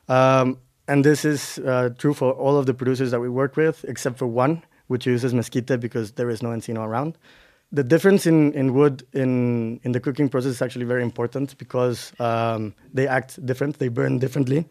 Um, 0.09 0.59
and 0.89 1.05
this 1.05 1.25
is 1.25 1.59
uh, 1.59 1.91
true 1.99 2.15
for 2.15 2.33
all 2.33 2.57
of 2.57 2.67
the 2.67 2.75
producers 2.75 3.11
that 3.13 3.21
we 3.21 3.29
work 3.29 3.57
with, 3.57 3.85
except 3.89 4.19
for 4.19 4.27
one, 4.27 4.63
which 4.89 5.07
uses 5.07 5.33
mesquite 5.33 5.81
because 5.81 6.13
there 6.13 6.29
is 6.29 6.43
no 6.43 6.49
encino 6.49 6.85
around. 6.85 7.17
The 7.73 7.85
difference 7.85 8.27
in, 8.27 8.53
in 8.55 8.75
wood 8.75 9.07
in, 9.13 9.79
in 9.85 9.93
the 9.93 10.01
cooking 10.01 10.29
process 10.29 10.51
is 10.51 10.63
actually 10.63 10.87
very 10.87 11.05
important 11.05 11.57
because 11.59 12.13
um, 12.19 12.75
they 12.93 13.07
act 13.07 13.45
different, 13.47 13.79
they 13.79 13.87
burn 13.87 14.19
differently. 14.19 14.67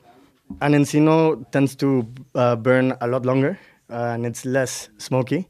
And 0.60 0.75
encino 0.75 1.50
tends 1.51 1.75
to 1.77 2.05
uh, 2.36 2.58
burn 2.58 2.98
a 3.00 3.08
lot 3.08 3.25
longer 3.25 3.58
uh, 3.89 4.12
and 4.13 4.25
it's 4.25 4.46
less 4.46 4.89
smoky. 4.98 5.48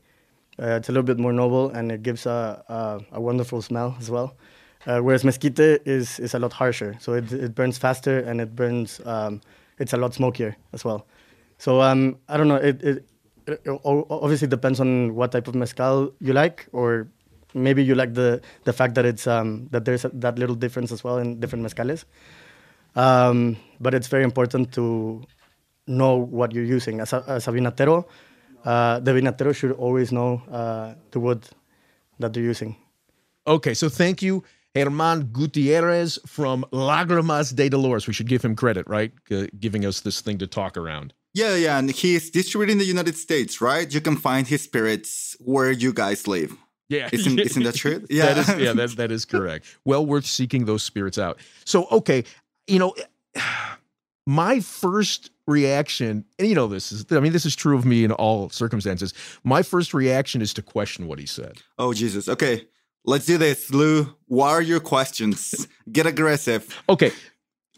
Uh, 0.62 0.75
it's 0.75 0.89
a 0.89 0.91
little 0.91 1.03
bit 1.03 1.17
more 1.17 1.34
noble 1.34 1.69
and 1.69 1.91
it 1.91 2.03
gives 2.03 2.27
a, 2.27 2.63
a, 2.67 3.17
a 3.17 3.22
wonderful 3.22 3.63
smell 3.63 3.96
as 4.00 4.12
well. 4.12 4.36
Uh, 4.86 5.00
whereas 5.00 5.24
mesquite 5.24 5.60
is, 5.60 6.20
is 6.20 6.34
a 6.34 6.40
lot 6.40 6.54
harsher, 6.54 6.96
so 7.00 7.14
it, 7.14 7.32
it 7.34 7.54
burns 7.54 7.78
faster 7.78 8.20
and 8.20 8.40
it 8.40 8.56
burns 8.56 9.02
um, 9.06 9.42
it's 9.78 9.94
a 9.94 9.98
lot 9.98 10.14
smokier 10.14 10.56
as 10.74 10.86
well. 10.86 11.06
So 11.58 11.82
um, 11.82 12.18
I 12.30 12.38
don't 12.38 12.48
know. 12.48 12.56
It, 12.56 12.82
it, 12.82 13.06
it 13.48 13.68
obviously 13.84 14.48
depends 14.48 14.80
on 14.80 15.16
what 15.16 15.32
type 15.32 15.48
of 15.48 15.56
mezcal 15.56 16.14
you 16.20 16.34
like, 16.34 16.68
or 16.72 17.08
maybe 17.54 17.84
you 17.84 17.96
like 17.96 18.14
the 18.14 18.42
the 18.64 18.74
fact 18.74 18.96
that 18.96 19.06
it's 19.06 19.28
um, 19.28 19.68
that 19.72 19.84
there's 19.86 20.06
a, 20.06 20.10
that 20.10 20.40
little 20.40 20.56
difference 20.56 20.92
as 20.92 21.04
well 21.04 21.18
in 21.18 21.40
different 21.40 21.66
mezcales. 21.66 22.06
Um, 22.96 23.58
but 23.80 23.94
it's 23.94 24.08
very 24.08 24.24
important 24.24 24.72
to 24.74 25.24
know 25.88 26.16
what 26.18 26.54
you're 26.54 26.64
using. 26.66 27.02
As 27.02 27.14
a, 27.14 27.24
as 27.28 27.48
a 27.48 27.52
vinatero, 27.52 28.06
uh, 28.66 29.00
the 29.00 29.12
vinatero 29.12 29.56
should 29.56 29.72
always 29.72 30.12
know 30.12 30.42
uh, 30.52 30.94
the 31.12 31.20
wood 31.20 31.46
that 32.20 32.34
they're 32.34 32.44
using. 32.44 32.76
Okay, 33.48 33.74
so 33.74 33.90
thank 33.90 34.22
you, 34.22 34.44
Herman 34.76 35.26
Gutierrez 35.32 36.20
from 36.26 36.66
Lagrimas 36.72 37.56
de 37.56 37.70
Dolores. 37.70 38.08
We 38.08 38.14
should 38.14 38.28
give 38.28 38.44
him 38.44 38.56
credit, 38.56 38.88
right? 38.88 39.12
G- 39.28 39.50
giving 39.60 39.86
us 39.86 40.02
this 40.02 40.22
thing 40.22 40.38
to 40.40 40.48
talk 40.48 40.78
around. 40.78 41.14
Yeah, 41.34 41.56
yeah, 41.56 41.78
and 41.78 41.92
he's 41.92 42.30
distributed 42.32 42.74
in 42.74 42.78
the 42.80 42.86
United 42.86 43.16
States, 43.16 43.62
right? 43.62 43.92
You 43.92 44.02
can 44.02 44.16
find 44.16 44.48
his 44.48 44.64
spirits 44.64 45.36
where 45.40 45.72
you 45.72 45.94
guys 45.94 46.28
live. 46.28 46.56
Yeah, 46.90 47.08
Isn't, 47.12 47.40
isn't 47.40 47.64
that 47.64 47.76
true? 47.84 48.04
Yeah, 48.10 48.34
that 48.34 48.50
is, 48.50 48.62
yeah, 48.64 48.74
that, 48.74 48.96
that 48.98 49.12
is 49.12 49.26
correct. 49.34 49.66
Well 49.86 50.06
worth 50.06 50.26
seeking 50.26 50.66
those 50.66 50.82
spirits 50.82 51.20
out. 51.20 51.40
So, 51.66 51.88
okay, 51.92 52.24
you 52.68 52.80
know, 52.80 52.96
my 54.26 54.60
first 54.60 55.30
reaction, 55.48 56.26
and 56.38 56.48
you 56.48 56.56
know, 56.56 56.68
this 56.68 56.92
is, 56.92 57.06
I 57.12 57.20
mean, 57.20 57.32
this 57.32 57.46
is 57.46 57.56
true 57.56 57.78
of 57.78 57.86
me 57.86 58.04
in 58.04 58.12
all 58.12 58.50
circumstances. 58.50 59.14
My 59.44 59.62
first 59.64 59.94
reaction 59.94 60.42
is 60.42 60.54
to 60.56 60.62
question 60.62 61.08
what 61.08 61.20
he 61.20 61.26
said. 61.26 61.58
Oh 61.78 61.94
Jesus. 61.94 62.28
Okay, 62.28 62.66
let's 63.10 63.25
do 63.25 63.38
this, 63.38 63.72
Lou. 63.72 64.16
What 64.28 64.50
are 64.50 64.62
your 64.62 64.80
questions? 64.80 65.68
Get 65.92 66.06
aggressive. 66.06 66.82
Okay, 66.88 67.12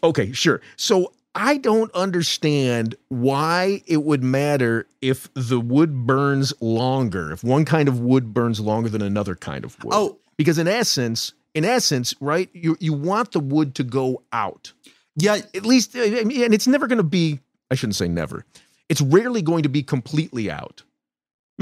okay, 0.04 0.32
sure. 0.32 0.60
So, 0.76 1.12
I 1.34 1.56
don't 1.56 1.90
understand 1.94 2.94
why 3.08 3.82
it 3.86 4.02
would 4.04 4.22
matter 4.22 4.86
if 5.00 5.32
the 5.34 5.58
wood 5.58 6.06
burns 6.06 6.52
longer, 6.60 7.32
if 7.32 7.42
one 7.42 7.64
kind 7.64 7.88
of 7.88 8.00
wood 8.00 8.34
burns 8.34 8.60
longer 8.60 8.90
than 8.90 9.00
another 9.00 9.34
kind 9.34 9.64
of 9.64 9.82
wood. 9.82 9.94
Oh. 9.96 10.18
because 10.36 10.58
in 10.58 10.68
essence, 10.68 11.32
in 11.54 11.64
essence, 11.64 12.14
right, 12.20 12.50
you 12.52 12.76
you 12.80 12.92
want 12.92 13.32
the 13.32 13.40
wood 13.40 13.74
to 13.76 13.84
go 13.84 14.22
out. 14.32 14.72
Yeah, 15.16 15.38
At 15.54 15.66
least, 15.66 15.96
I 15.96 16.24
mean, 16.24 16.42
and 16.44 16.54
it's 16.54 16.66
never 16.66 16.86
going 16.86 16.98
to 16.98 17.02
be. 17.02 17.40
I 17.70 17.74
shouldn't 17.74 17.96
say 17.96 18.08
never. 18.08 18.44
It's 18.88 19.00
rarely 19.00 19.40
going 19.42 19.62
to 19.62 19.68
be 19.68 19.82
completely 19.82 20.50
out. 20.50 20.82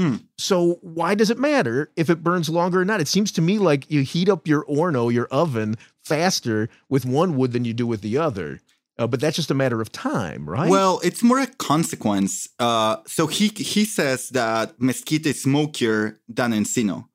Hmm. 0.01 0.15
So 0.37 0.79
why 0.81 1.13
does 1.15 1.29
it 1.29 1.37
matter 1.37 1.91
if 1.95 2.09
it 2.09 2.23
burns 2.23 2.49
longer 2.49 2.81
or 2.81 2.85
not? 2.85 3.01
It 3.01 3.07
seems 3.07 3.31
to 3.33 3.41
me 3.41 3.59
like 3.59 3.89
you 3.91 4.01
heat 4.01 4.29
up 4.29 4.47
your 4.47 4.63
Horno, 4.65 5.13
your 5.13 5.27
oven, 5.27 5.75
faster 6.03 6.69
with 6.89 7.05
one 7.05 7.35
wood 7.35 7.51
than 7.51 7.65
you 7.65 7.73
do 7.73 7.85
with 7.85 8.01
the 8.01 8.17
other. 8.17 8.61
Uh, 8.97 9.07
but 9.07 9.19
that's 9.19 9.35
just 9.35 9.51
a 9.51 9.53
matter 9.53 9.79
of 9.81 9.91
time, 9.91 10.49
right? 10.49 10.69
Well, 10.69 10.99
it's 11.03 11.23
more 11.23 11.39
a 11.39 11.47
consequence. 11.47 12.49
Uh, 12.59 12.97
so 13.05 13.27
he 13.27 13.47
he 13.55 13.85
says 13.85 14.29
that 14.29 14.79
mesquite 14.81 15.25
is 15.25 15.41
smokier 15.41 16.19
than 16.27 16.51
encino, 16.51 17.05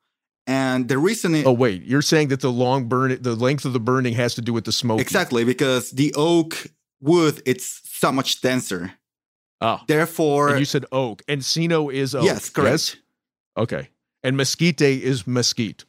and 0.47 0.89
the 0.89 0.99
reason 0.99 1.35
it, 1.35 1.47
oh 1.47 1.53
wait, 1.53 1.83
you're 1.85 2.03
saying 2.03 2.29
that 2.29 2.41
the 2.41 2.51
long 2.51 2.89
burn, 2.89 3.19
the 3.21 3.35
length 3.35 3.65
of 3.65 3.73
the 3.73 3.81
burning 3.81 4.15
has 4.15 4.35
to 4.35 4.41
do 4.41 4.53
with 4.53 4.65
the 4.65 4.73
smoke. 4.73 5.01
exactly 5.01 5.45
because 5.45 5.91
the 5.91 6.13
oak 6.17 6.69
wood 7.01 7.43
it's 7.47 7.83
so 7.85 8.11
much 8.13 8.41
denser. 8.41 8.93
Oh, 9.61 9.81
Therefore, 9.87 10.51
and 10.51 10.59
you 10.59 10.65
said 10.65 10.85
oak. 10.93 11.23
Encino 11.27 11.93
is 11.93 12.15
oak. 12.15 12.25
yes, 12.25 12.51
correct. 12.51 12.99
Okay. 13.57 13.89
And 14.23 14.37
mesquite 14.37 14.81
is 14.81 15.27
mesquite. 15.27 15.85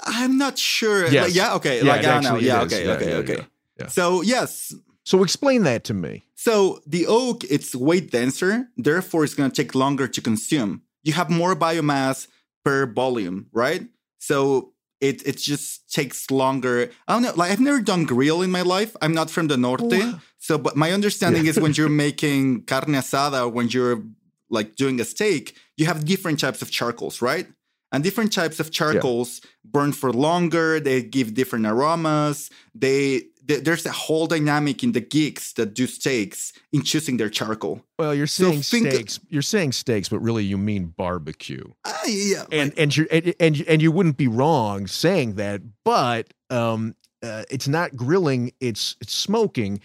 I'm 0.00 0.38
not 0.38 0.58
sure. 0.58 1.08
Yes. 1.08 1.26
Like, 1.26 1.34
yeah. 1.34 1.54
Okay. 1.54 1.78
Yeah, 1.78 1.92
like 1.92 2.04
I 2.04 2.20
don't 2.20 2.22
know. 2.22 2.38
Yeah. 2.38 2.62
Okay. 2.62 2.84
Yeah, 2.84 2.92
okay. 2.92 3.10
yeah, 3.10 3.16
okay. 3.16 3.46
yeah. 3.80 3.86
So 3.88 4.22
yes. 4.22 4.74
So 5.04 5.22
explain 5.22 5.62
that 5.64 5.84
to 5.84 5.94
me. 5.94 6.24
So 6.34 6.80
the 6.86 7.06
oak 7.06 7.42
it's 7.44 7.74
way 7.74 8.00
denser. 8.00 8.68
Therefore, 8.76 9.24
it's 9.24 9.34
going 9.34 9.50
to 9.50 9.62
take 9.62 9.74
longer 9.74 10.06
to 10.06 10.20
consume. 10.20 10.82
You 11.02 11.14
have 11.14 11.30
more 11.30 11.56
biomass 11.56 12.28
per 12.64 12.86
volume, 12.86 13.46
right? 13.52 13.88
So 14.18 14.74
it 15.00 15.26
it 15.26 15.38
just 15.38 15.92
takes 15.92 16.30
longer. 16.30 16.90
I 17.08 17.14
don't 17.14 17.22
know. 17.22 17.32
Like 17.34 17.50
I've 17.50 17.60
never 17.60 17.80
done 17.80 18.04
grill 18.04 18.42
in 18.42 18.50
my 18.50 18.62
life. 18.62 18.96
I'm 19.00 19.14
not 19.14 19.30
from 19.30 19.48
the 19.48 19.56
norte. 19.56 19.82
Oh, 19.82 20.20
So, 20.48 20.56
but 20.56 20.76
my 20.76 20.92
understanding 20.92 21.44
is 21.46 21.60
when 21.60 21.74
you're 21.74 21.90
making 22.06 22.62
carne 22.62 22.94
asada 23.02 23.52
when 23.52 23.68
you're 23.68 24.02
like 24.48 24.76
doing 24.76 24.98
a 24.98 25.04
steak, 25.04 25.54
you 25.76 25.84
have 25.84 26.06
different 26.06 26.40
types 26.40 26.62
of 26.62 26.70
charcoals, 26.70 27.20
right? 27.20 27.46
And 27.92 28.02
different 28.02 28.32
types 28.32 28.58
of 28.58 28.70
charcoals 28.70 29.42
burn 29.62 29.92
for 29.92 30.10
longer. 30.10 30.80
They 30.80 31.02
give 31.02 31.34
different 31.34 31.66
aromas. 31.66 32.48
They 32.74 33.24
th- 33.46 33.62
there's 33.64 33.84
a 33.84 33.92
whole 33.92 34.26
dynamic 34.26 34.82
in 34.82 34.92
the 34.92 35.00
geeks 35.02 35.52
that 35.54 35.74
do 35.74 35.86
steaks 35.86 36.54
in 36.72 36.80
choosing 36.82 37.18
their 37.18 37.28
charcoal. 37.30 37.82
Well, 37.98 38.14
you're 38.14 38.26
So 38.26 38.44
saying 38.50 38.62
think- 38.62 38.88
steaks. 38.94 39.20
You're 39.28 39.42
saying 39.54 39.72
steaks, 39.72 40.08
but 40.08 40.20
really 40.20 40.44
you 40.44 40.56
mean 40.56 40.94
barbecue. 40.96 41.64
Ah, 41.84 42.06
yeah, 42.06 42.44
And 42.50 42.72
and 42.78 42.96
you 42.96 43.06
and, 43.10 43.34
and 43.38 43.58
you- 43.58 43.66
and 43.68 43.82
you 43.82 43.92
wouldn't 43.92 44.16
be 44.16 44.28
wrong 44.28 44.86
saying 44.86 45.34
that, 45.34 45.60
but 45.84 46.32
um, 46.48 46.94
uh, 47.22 47.44
it's 47.50 47.68
not 47.68 47.96
grilling. 47.96 48.52
It's 48.60 48.96
it's 49.02 49.12
smoking. 49.12 49.80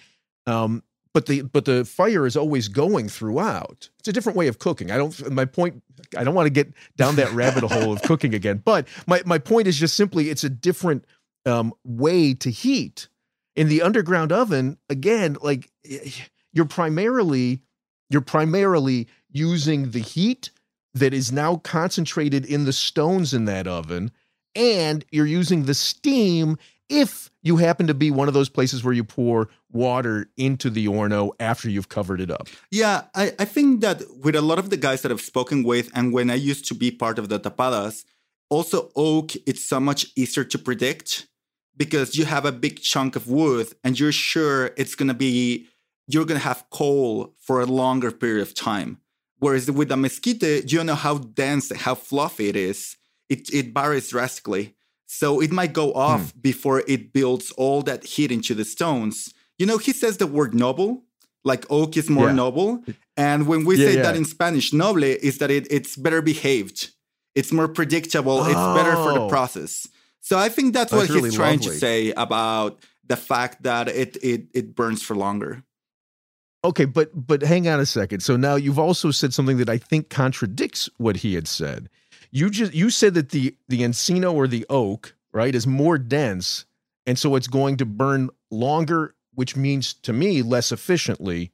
Um, 0.46 0.84
but 1.14 1.28
the 1.28 1.44
but 1.44 1.66
the 1.66 1.86
fire 1.86 2.26
is 2.26 2.36
always 2.36 2.68
going 2.68 3.08
throughout. 3.08 3.90
It's 4.00 4.08
a 4.08 4.14
different 4.14 4.36
way 4.38 4.48
of 4.48 4.60
cooking. 4.60 4.90
I 4.92 4.98
don't. 4.98 5.32
My 5.32 5.46
point. 5.46 5.82
I 6.18 6.24
don't 6.24 6.34
want 6.34 6.48
to 6.48 6.52
get 6.52 6.74
down 6.98 7.16
that 7.18 7.32
rabbit 7.34 7.64
hole 7.64 7.94
of 7.94 8.02
cooking 8.02 8.34
again. 8.34 8.62
But 8.66 8.88
my 9.06 9.22
my 9.26 9.38
point 9.38 9.68
is 9.68 9.78
just 9.78 9.96
simply 9.96 10.30
it's 10.30 10.44
a 10.44 10.50
different 10.50 11.06
um, 11.46 11.74
way 11.84 12.34
to 12.36 12.50
heat. 12.50 13.08
In 13.56 13.68
the 13.68 13.84
underground 13.84 14.32
oven, 14.32 14.78
again, 14.90 15.38
like 15.42 15.70
you're 16.52 16.66
primarily 16.66 17.62
you're 18.10 18.22
primarily 18.22 19.08
using 19.30 19.92
the 19.92 20.00
heat 20.00 20.50
that 20.96 21.14
is 21.14 21.32
now 21.32 21.58
concentrated 21.58 22.46
in 22.46 22.66
the 22.66 22.74
stones 22.74 23.36
in 23.36 23.46
that 23.46 23.68
oven, 23.68 24.12
and 24.56 25.06
you're 25.12 25.28
using 25.28 25.66
the 25.66 25.76
steam 25.76 26.58
if 26.94 27.32
you 27.42 27.58
happen 27.58 27.88
to 27.88 27.94
be 27.94 28.12
one 28.12 28.28
of 28.28 28.34
those 28.36 28.50
places 28.50 28.84
where 28.84 28.94
you 28.94 29.04
pour 29.04 29.50
water 29.72 30.30
into 30.38 30.70
the 30.70 30.86
Horno 30.88 31.32
after 31.40 31.70
you've 31.70 31.90
covered 31.90 32.22
it 32.22 32.30
up. 32.30 32.48
Yeah, 32.72 33.04
I, 33.16 33.34
I 33.40 33.46
think 33.46 33.82
that 33.82 34.04
with 34.24 34.36
a 34.36 34.42
lot 34.42 34.60
of 34.60 34.70
the 34.70 34.78
guys 34.78 35.02
that 35.02 35.12
I've 35.12 35.20
spoken 35.20 35.64
with, 35.64 35.90
and 35.96 36.14
when 36.14 36.30
I 36.30 36.36
used 36.36 36.68
to 36.68 36.76
be 36.76 36.92
part 36.92 37.18
of 37.18 37.30
the 37.30 37.40
tapadas, 37.40 38.06
also 38.50 38.92
oak, 38.96 39.32
it's 39.48 39.66
so 39.66 39.80
much 39.80 40.06
easier 40.16 40.44
to 40.44 40.60
predict 40.60 41.28
because 41.76 42.16
you 42.16 42.26
have 42.26 42.46
a 42.46 42.52
big 42.52 42.80
chunk 42.80 43.16
of 43.16 43.28
wood 43.28 43.74
and 43.84 44.00
you're 44.00 44.12
sure 44.12 44.72
it's 44.78 44.94
going 44.94 45.08
to 45.08 45.16
be, 45.16 45.66
you're 46.08 46.26
going 46.26 46.40
to 46.40 46.48
have 46.48 46.70
coal 46.70 47.34
for 47.40 47.60
a 47.60 47.66
longer 47.66 48.12
period 48.12 48.44
of 48.44 48.54
time. 48.54 49.00
Whereas 49.40 49.70
with 49.70 49.90
the 49.90 49.98
mesquite, 49.98 50.44
you 50.44 50.78
don't 50.78 50.86
know 50.86 50.96
how 50.96 51.18
dense, 51.18 51.76
how 51.76 51.96
fluffy 51.96 52.48
it 52.48 52.56
is. 52.56 52.96
It, 53.28 53.52
it 53.52 53.74
varies 53.74 54.10
drastically. 54.10 54.76
So 55.06 55.42
it 55.42 55.52
might 55.52 55.74
go 55.74 55.92
hmm. 55.92 55.98
off 55.98 56.34
before 56.42 56.84
it 56.88 57.14
builds 57.14 57.52
all 57.52 57.82
that 57.84 58.04
heat 58.04 58.32
into 58.32 58.54
the 58.56 58.66
stones. 58.66 59.34
You 59.58 59.66
know, 59.66 59.78
he 59.78 59.94
says 59.94 60.18
the 60.18 60.28
word 60.28 60.54
noble, 60.54 61.04
like 61.44 61.66
oak 61.70 61.98
is 61.98 62.10
more 62.10 62.28
Yeah. 62.28 62.34
noble. 62.34 62.84
And 63.16 63.48
when 63.48 63.64
we 63.66 63.76
Yeah, 63.78 63.88
say 63.88 63.96
yeah. 63.96 64.02
that 64.04 64.16
in 64.16 64.26
Spanish, 64.26 64.74
noble 64.74 65.04
is 65.04 65.38
that 65.38 65.52
it, 65.52 65.68
it's 65.70 65.96
better 65.96 66.22
behaved. 66.22 66.92
It's 67.36 67.52
more 67.52 67.68
predictable. 67.68 68.44
It's 68.46 68.54
better 68.54 68.96
for 68.96 69.14
the 69.14 69.22
Oh. 69.22 69.30
process. 69.30 69.88
So 70.22 70.38
I 70.38 70.50
think 70.50 70.74
that's, 70.74 70.92
That's 70.92 71.10
what 71.10 71.16
really 71.16 71.30
he's 71.30 71.36
trying 71.38 71.60
lovely. 71.60 71.74
to 71.74 71.80
say 71.80 72.12
about 72.14 72.80
the 73.06 73.18
fact 73.18 73.64
that 73.64 73.90
it, 73.90 74.16
it 74.24 74.48
it 74.54 74.76
burns 74.76 75.04
for 75.04 75.16
longer. 75.16 75.64
Okay, 76.64 76.86
but 76.86 77.10
but 77.14 77.42
hang 77.42 77.68
on 77.68 77.80
a 77.82 77.86
second. 77.86 78.22
So 78.22 78.38
now 78.38 78.56
you've 78.56 78.80
also 78.80 79.12
said 79.12 79.34
something 79.34 79.58
that 79.58 79.70
I 79.70 79.78
think 79.78 80.10
contradicts 80.10 80.90
what 80.98 81.18
he 81.18 81.34
had 81.36 81.48
said. 81.48 81.90
You 82.34 82.50
just 82.50 82.74
you 82.74 82.90
said 82.90 83.14
that 83.14 83.30
the 83.30 83.56
the 83.68 83.82
encino 83.82 84.34
or 84.34 84.48
the 84.48 84.66
oak, 84.68 85.16
right, 85.32 85.54
is 85.54 85.68
more 85.68 86.00
dense, 86.00 86.66
and 87.06 87.18
so 87.18 87.36
it's 87.36 87.48
going 87.48 87.78
to 87.78 87.86
burn 87.86 88.32
longer, 88.50 89.14
which 89.36 89.56
means 89.56 89.94
to 89.94 90.14
me 90.14 90.42
less 90.42 90.72
efficiently, 90.72 91.52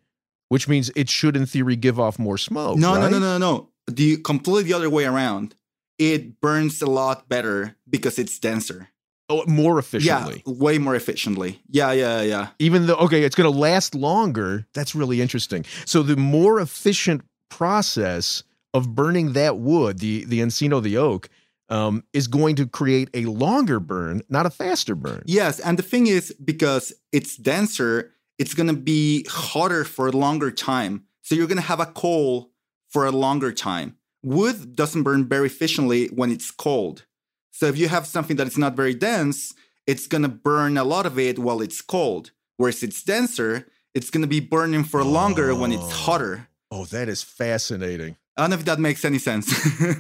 which 0.48 0.70
means 0.70 0.90
it 0.96 1.10
should 1.10 1.36
in 1.36 1.46
theory 1.46 1.76
give 1.76 2.00
off 2.00 2.18
more 2.18 2.38
smoke. 2.38 2.78
no, 2.78 2.94
no, 2.94 3.02
right? 3.02 3.12
no, 3.12 3.20
no, 3.20 3.38
no. 3.38 3.70
The 3.88 4.18
completely 4.18 4.64
the 4.64 4.74
other 4.74 4.90
way 4.90 5.04
around. 5.06 5.54
It 5.98 6.40
burns 6.40 6.82
a 6.82 6.86
lot 6.86 7.28
better 7.28 7.76
because 7.90 8.18
it's 8.18 8.40
denser. 8.40 8.88
Oh, 9.28 9.44
more 9.48 9.78
efficiently. 9.78 10.44
Yeah, 10.46 10.54
way 10.54 10.78
more 10.78 10.96
efficiently. 10.96 11.62
Yeah, 11.68 11.92
yeah, 11.92 12.22
yeah. 12.22 12.48
even 12.58 12.88
though 12.88 12.96
okay 12.96 13.24
it's 13.24 13.36
going 13.36 13.52
to 13.52 13.58
last 13.58 13.94
longer 13.96 14.66
that's 14.74 14.96
really 14.96 15.22
interesting 15.22 15.66
so 15.86 16.02
the 16.02 16.16
more 16.16 16.62
efficient 16.62 17.22
process 17.50 18.44
of 18.74 18.96
burning 18.96 19.34
that 19.34 19.58
wood 19.58 20.00
the 20.00 20.26
the 20.26 20.40
encino 20.40 20.82
the 20.82 20.98
oak 20.98 21.30
um, 21.70 22.04
is 22.14 22.28
going 22.28 22.56
to 22.56 22.66
create 22.66 23.10
a 23.14 23.26
longer 23.26 23.80
burn 23.80 24.22
not 24.30 24.46
a 24.46 24.50
faster 24.50 24.96
burn 24.96 25.22
Yes, 25.26 25.60
and 25.60 25.78
the 25.78 25.84
thing 25.84 26.08
is 26.08 26.34
because 26.44 26.94
it's 27.12 27.36
denser, 27.38 28.12
it's 28.38 28.54
going 28.54 28.68
to 28.68 28.74
be 28.74 29.26
hotter 29.30 29.84
for 29.84 30.08
a 30.08 30.12
longer 30.12 30.50
time. 30.52 31.04
So 31.22 31.36
you're 31.36 31.48
going 31.48 31.58
to 31.58 31.64
have 31.64 31.80
a 31.80 31.86
coal 31.86 32.52
for 32.90 33.06
a 33.06 33.12
longer 33.12 33.52
time. 33.52 33.98
Wood 34.24 34.76
doesn't 34.76 35.04
burn 35.04 35.28
very 35.28 35.48
efficiently 35.48 36.08
when 36.08 36.32
it's 36.32 36.50
cold. 36.50 37.06
So 37.52 37.68
if 37.68 37.78
you 37.78 37.88
have 37.90 38.08
something 38.08 38.38
that 38.38 38.48
is 38.48 38.58
not 38.58 38.76
very 38.76 38.94
dense, 38.94 39.54
it's 39.86 40.08
going 40.08 40.24
to 40.24 40.30
burn 40.30 40.78
a 40.78 40.84
lot 40.84 41.06
of 41.06 41.20
it 41.20 41.38
while 41.38 41.62
it's 41.62 41.82
cold. 41.82 42.32
Whereas 42.58 42.84
it's 42.84 43.04
denser, 43.04 43.68
it's 43.94 44.10
going 44.10 44.22
to 44.22 44.28
be 44.28 44.40
burning 44.40 44.84
for 44.84 45.04
longer 45.04 45.54
when 45.54 45.72
it's 45.72 45.92
hotter. 45.92 46.48
Oh, 46.72 46.86
that 46.86 47.10
is 47.10 47.24
fascinating. 47.24 48.16
I 48.38 48.42
don't 48.44 48.50
know 48.52 48.56
if 48.58 48.66
that 48.66 48.80
makes 48.80 49.04
any 49.06 49.20
sense. 49.20 49.48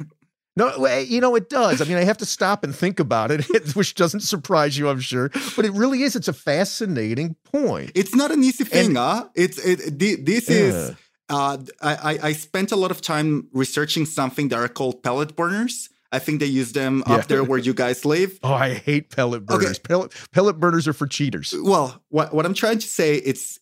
No, 0.55 0.85
you 0.97 1.21
know, 1.21 1.35
it 1.35 1.49
does. 1.49 1.79
I 1.81 1.85
mean, 1.85 1.95
I 1.95 2.03
have 2.03 2.17
to 2.17 2.25
stop 2.25 2.65
and 2.65 2.75
think 2.75 2.99
about 2.99 3.31
it, 3.31 3.45
which 3.77 3.95
doesn't 3.95 4.21
surprise 4.21 4.77
you, 4.77 4.89
I'm 4.89 4.99
sure. 4.99 5.29
But 5.55 5.63
it 5.63 5.71
really 5.71 6.01
is. 6.03 6.17
It's 6.17 6.27
a 6.27 6.33
fascinating 6.33 7.37
point. 7.45 7.91
it's 7.95 8.13
not 8.13 8.29
an 8.31 8.43
easy 8.43 8.65
thing, 8.65 8.87
And- 8.87 8.97
huh? 8.97 9.29
It's 9.35 9.57
it. 9.57 9.77
thi- 9.97 10.15
This 10.15 10.49
is. 10.49 10.95
Uh, 11.29 11.57
I, 11.81 11.95
I 11.95 12.19
I 12.29 12.31
spent 12.33 12.71
a 12.73 12.75
lot 12.75 12.91
of 12.91 12.99
time 12.99 13.47
researching 13.53 14.05
something 14.05 14.49
that 14.49 14.57
are 14.57 14.67
called 14.67 15.01
pellet 15.01 15.35
burners. 15.37 15.87
I 16.11 16.19
think 16.19 16.39
they 16.41 16.47
use 16.47 16.73
them 16.73 17.03
Yeah. 17.07 17.15
up 17.17 17.27
there 17.27 17.43
where 17.43 17.59
you 17.59 17.73
guys 17.73 18.03
live. 18.03 18.37
Oh, 18.43 18.53
I 18.53 18.73
hate 18.73 19.11
pellet 19.15 19.43
Okay. 19.43 19.63
burners. 19.63 19.79
Pellet, 19.79 20.11
pellet 20.33 20.59
burners 20.59 20.87
are 20.89 20.93
for 20.93 21.07
cheaters. 21.07 21.53
Well, 21.55 22.03
what, 22.09 22.33
what 22.33 22.45
I'm 22.45 22.55
trying 22.55 22.79
to 22.79 22.87
say 22.87 23.15
it's 23.15 23.59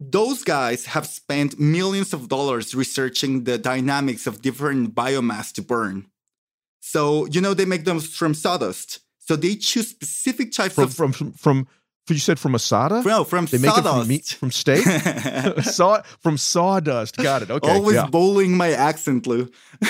those 0.00 0.42
guys 0.42 0.86
have 0.86 1.06
spent 1.06 1.58
millions 1.58 2.12
of 2.12 2.28
dollars 2.28 2.74
researching 2.74 3.44
the 3.44 3.58
dynamics 3.58 4.26
of 4.26 4.42
different 4.42 4.94
biomass 4.94 5.52
to 5.54 5.62
burn. 5.62 6.06
So, 6.80 7.26
you 7.26 7.40
know, 7.40 7.54
they 7.54 7.64
make 7.64 7.84
them 7.84 8.00
from 8.00 8.34
sawdust. 8.34 9.00
So 9.18 9.36
they 9.36 9.56
choose 9.56 9.88
specific 9.88 10.52
types 10.52 10.74
From, 10.74 10.84
of 10.84 10.94
from, 10.94 11.12
from, 11.12 11.32
from, 11.32 11.66
you 12.08 12.18
said 12.18 12.38
from 12.38 12.52
Asada? 12.52 13.02
no, 13.04 13.24
from 13.24 13.46
They 13.46 13.56
make 13.58 13.70
it 13.70 13.74
sawdust. 13.76 13.98
from 13.98 14.08
meat, 14.08 14.26
from 14.26 14.50
steak? 14.50 14.84
Saw, 15.62 16.02
from 16.20 16.36
sawdust. 16.36 17.16
Got 17.16 17.42
it. 17.42 17.50
Okay. 17.50 17.70
Always 17.70 17.94
yeah. 17.96 18.06
bowling 18.06 18.54
my 18.56 18.72
accent, 18.72 19.26
Lou. 19.26 19.48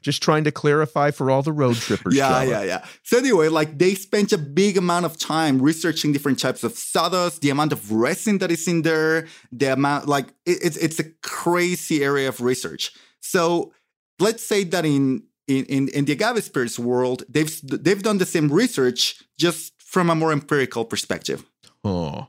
Just 0.00 0.22
trying 0.22 0.44
to 0.44 0.52
clarify 0.52 1.10
for 1.10 1.30
all 1.30 1.42
the 1.42 1.52
road 1.52 1.76
trippers. 1.76 2.14
yeah, 2.14 2.42
yeah, 2.42 2.62
yeah. 2.62 2.84
So 3.02 3.18
anyway, 3.18 3.48
like 3.48 3.78
they 3.78 3.94
spent 3.94 4.32
a 4.32 4.38
big 4.38 4.76
amount 4.76 5.06
of 5.06 5.18
time 5.18 5.60
researching 5.60 6.12
different 6.12 6.38
types 6.38 6.64
of 6.64 6.72
sawdust, 6.72 7.40
the 7.40 7.50
amount 7.50 7.72
of 7.72 7.92
resin 7.92 8.38
that 8.38 8.50
is 8.50 8.66
in 8.68 8.82
there, 8.82 9.26
the 9.52 9.72
amount 9.72 10.08
like 10.08 10.28
it, 10.46 10.58
it's 10.62 10.76
it's 10.76 10.98
a 10.98 11.04
crazy 11.22 12.02
area 12.02 12.28
of 12.28 12.40
research. 12.40 12.92
So 13.20 13.72
let's 14.18 14.46
say 14.46 14.64
that 14.64 14.84
in 14.84 15.24
in 15.46 15.64
in, 15.66 15.88
in 15.88 16.04
the 16.04 16.12
agave 16.12 16.42
spirits 16.44 16.78
world, 16.78 17.24
they've 17.28 17.60
they've 17.62 18.02
done 18.02 18.18
the 18.18 18.26
same 18.26 18.50
research 18.50 19.22
just 19.38 19.72
from 19.78 20.10
a 20.10 20.14
more 20.14 20.32
empirical 20.32 20.84
perspective. 20.84 21.44
Oh. 21.84 22.28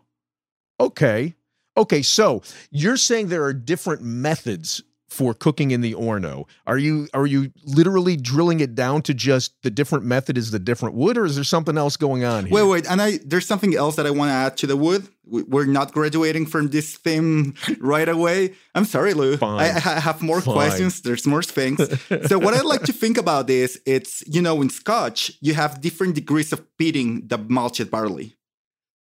Okay. 0.80 1.36
Okay. 1.78 2.02
So 2.02 2.42
you're 2.72 2.98
saying 2.98 3.28
there 3.28 3.44
are 3.44 3.54
different 3.54 4.02
methods 4.02 4.84
for 5.10 5.34
cooking 5.34 5.72
in 5.72 5.82
the 5.82 5.94
Horno. 5.94 6.46
Are 6.66 6.78
you 6.78 7.08
are 7.14 7.26
you 7.28 7.52
literally 7.64 8.18
drilling 8.18 8.60
it 8.60 8.76
down 8.76 9.02
to 9.04 9.14
just 9.14 9.54
the 9.62 9.70
different 9.70 10.04
method 10.06 10.38
is 10.38 10.52
the 10.52 10.60
different 10.60 10.96
wood, 10.96 11.18
or 11.18 11.26
is 11.26 11.36
there 11.36 11.44
something 11.44 11.78
else 11.78 11.96
going 11.98 12.24
on 12.24 12.46
here? 12.48 12.54
Wait, 12.56 12.64
wait, 12.64 12.90
and 12.90 13.02
I 13.02 13.20
there's 13.26 13.46
something 13.46 13.76
else 13.76 13.96
that 13.98 14.06
I 14.08 14.12
want 14.12 14.30
to 14.30 14.34
add 14.34 14.58
to 14.58 14.68
the 14.68 14.76
wood. 14.76 15.08
We- 15.28 15.44
We're 15.44 15.66
not 15.66 15.92
graduating 15.94 16.48
from 16.48 16.70
this 16.70 16.98
theme 16.98 17.54
right 17.80 18.10
away. 18.10 18.54
I'm 18.74 18.86
sorry, 18.86 19.14
Lou. 19.14 19.38
I, 19.42 19.66
I 19.66 20.00
have 20.00 20.22
more 20.22 20.42
Fine. 20.42 20.54
questions. 20.56 21.02
There's 21.02 21.26
more 21.26 21.44
things. 21.44 21.80
so 22.28 22.38
what 22.40 22.54
I 22.54 22.62
like 22.62 22.84
to 22.84 22.94
think 22.94 23.18
about 23.18 23.50
is 23.50 23.80
it's 23.86 24.24
you 24.28 24.42
know 24.42 24.62
in 24.62 24.70
Scotch 24.70 25.32
you 25.42 25.54
have 25.54 25.82
different 25.82 26.16
degrees 26.16 26.52
of 26.54 26.62
peating 26.78 27.28
the 27.28 27.38
malted 27.38 27.90
barley 27.92 28.36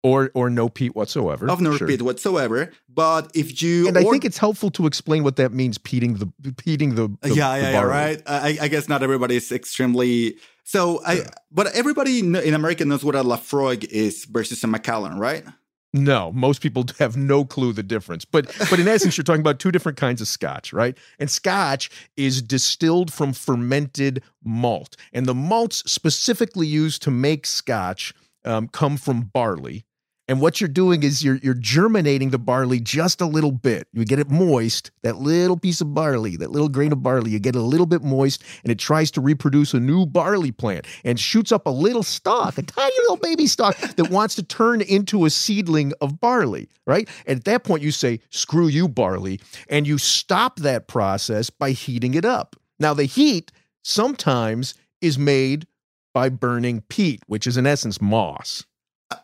Or 0.02 0.30
or 0.34 0.48
no 0.48 0.70
peat 0.70 0.96
whatsoever. 0.96 1.50
of 1.50 1.60
no 1.60 1.76
Sure. 1.76 1.86
peat 1.86 2.00
whatsoever. 2.00 2.70
But 2.88 3.30
if 3.34 3.60
you 3.62 3.86
And 3.88 3.98
I 3.98 4.02
or- 4.02 4.10
think 4.12 4.24
it's 4.24 4.38
helpful 4.38 4.70
to 4.70 4.86
explain 4.86 5.24
what 5.24 5.36
that 5.36 5.52
means. 5.52 5.76
Peating 5.76 6.14
the 6.14 6.26
peating 6.54 6.94
the, 6.94 7.08
the 7.20 7.34
yeah, 7.34 7.56
the 7.58 7.62
yeah, 7.62 7.70
yeah, 7.72 7.82
right. 7.82 8.22
I, 8.26 8.58
I 8.62 8.68
guess 8.68 8.88
not 8.88 9.02
everybody 9.02 9.36
is 9.36 9.52
extremely 9.52 10.36
so. 10.64 11.02
I 11.04 11.26
but 11.52 11.66
everybody 11.74 12.20
in 12.20 12.54
America 12.54 12.84
knows 12.86 13.04
what 13.04 13.14
a 13.14 13.22
Laphroaig 13.22 13.84
is 13.84 14.24
versus 14.24 14.64
a 14.64 14.66
Macallan, 14.66 15.18
right? 15.18 15.44
No, 15.92 16.32
most 16.32 16.62
people 16.62 16.86
have 16.98 17.18
no 17.18 17.44
clue 17.44 17.74
the 17.74 17.82
difference. 17.82 18.24
But 18.24 18.46
but 18.70 18.78
in 18.80 18.88
essence, 18.88 19.18
you're 19.18 19.24
talking 19.24 19.42
about 19.42 19.58
two 19.58 19.70
different 19.70 19.98
kinds 19.98 20.22
of 20.22 20.28
scotch, 20.28 20.72
right? 20.72 20.96
And 21.18 21.30
scotch 21.30 21.90
is 22.16 22.40
distilled 22.40 23.12
from 23.12 23.34
fermented 23.34 24.22
malt, 24.42 24.96
and 25.12 25.26
the 25.26 25.34
malts 25.34 25.82
specifically 25.90 26.66
used 26.66 27.02
to 27.02 27.10
make 27.10 27.44
scotch 27.44 28.14
um, 28.46 28.68
come 28.68 28.96
from 28.96 29.30
barley. 29.34 29.84
And 30.30 30.40
what 30.40 30.60
you're 30.60 30.68
doing 30.68 31.02
is 31.02 31.24
you're 31.24 31.38
you're 31.42 31.54
germinating 31.54 32.30
the 32.30 32.38
barley 32.38 32.78
just 32.78 33.20
a 33.20 33.26
little 33.26 33.50
bit. 33.50 33.88
You 33.92 34.04
get 34.04 34.20
it 34.20 34.30
moist, 34.30 34.92
that 35.02 35.16
little 35.16 35.56
piece 35.56 35.80
of 35.80 35.92
barley, 35.92 36.36
that 36.36 36.52
little 36.52 36.68
grain 36.68 36.92
of 36.92 37.02
barley, 37.02 37.32
you 37.32 37.40
get 37.40 37.56
it 37.56 37.58
a 37.58 37.62
little 37.62 37.84
bit 37.84 38.04
moist, 38.04 38.44
and 38.62 38.70
it 38.70 38.78
tries 38.78 39.10
to 39.10 39.20
reproduce 39.20 39.74
a 39.74 39.80
new 39.80 40.06
barley 40.06 40.52
plant 40.52 40.86
and 41.02 41.18
shoots 41.18 41.50
up 41.50 41.66
a 41.66 41.70
little 41.70 42.04
stalk, 42.04 42.58
a 42.58 42.62
tiny 42.62 42.94
little 43.00 43.16
baby 43.16 43.48
stalk 43.48 43.76
that 43.76 44.10
wants 44.10 44.36
to 44.36 44.44
turn 44.44 44.82
into 44.82 45.24
a 45.24 45.30
seedling 45.30 45.92
of 46.00 46.20
barley, 46.20 46.68
right? 46.86 47.08
And 47.26 47.40
at 47.40 47.44
that 47.46 47.64
point, 47.64 47.82
you 47.82 47.90
say, 47.90 48.20
screw 48.30 48.68
you, 48.68 48.86
barley, 48.86 49.40
and 49.68 49.84
you 49.84 49.98
stop 49.98 50.60
that 50.60 50.86
process 50.86 51.50
by 51.50 51.72
heating 51.72 52.14
it 52.14 52.24
up. 52.24 52.54
Now, 52.78 52.94
the 52.94 53.04
heat 53.04 53.50
sometimes 53.82 54.74
is 55.00 55.18
made 55.18 55.66
by 56.14 56.28
burning 56.28 56.84
peat, 56.88 57.20
which 57.26 57.48
is 57.48 57.56
in 57.56 57.66
essence 57.66 58.00
moss. 58.00 58.64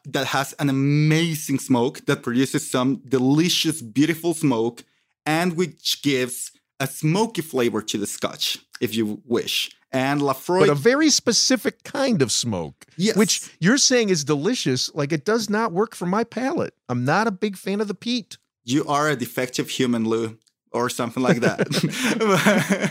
That 0.06 0.26
has 0.28 0.52
an 0.58 0.68
amazing 0.68 1.58
smoke 1.60 2.04
that 2.06 2.22
produces 2.22 2.68
some 2.68 2.96
delicious, 3.08 3.80
beautiful 3.82 4.34
smoke, 4.34 4.84
and 5.24 5.56
which 5.56 6.02
gives 6.02 6.50
a 6.80 6.86
smoky 6.86 7.42
flavor 7.42 7.80
to 7.82 7.98
the 7.98 8.06
scotch, 8.06 8.58
if 8.80 8.94
you 8.94 9.22
wish. 9.24 9.70
And 9.92 10.20
Laphroaig, 10.20 10.60
but 10.66 10.68
a 10.68 10.74
very 10.74 11.08
specific 11.10 11.82
kind 11.84 12.20
of 12.20 12.30
smoke, 12.32 12.84
Yes. 12.96 13.16
which 13.16 13.40
you're 13.60 13.78
saying 13.78 14.08
is 14.10 14.24
delicious. 14.24 14.92
Like 14.94 15.12
it 15.12 15.24
does 15.24 15.48
not 15.48 15.72
work 15.72 15.94
for 15.94 16.06
my 16.06 16.24
palate. 16.24 16.74
I'm 16.88 17.04
not 17.04 17.26
a 17.26 17.30
big 17.30 17.56
fan 17.56 17.80
of 17.80 17.88
the 17.88 17.94
peat. 17.94 18.36
you 18.64 18.84
are 18.88 19.08
a 19.08 19.16
defective 19.16 19.70
human, 19.70 20.04
Lou, 20.04 20.36
or 20.72 20.88
something 20.90 21.22
like 21.22 21.40
that. 21.40 21.66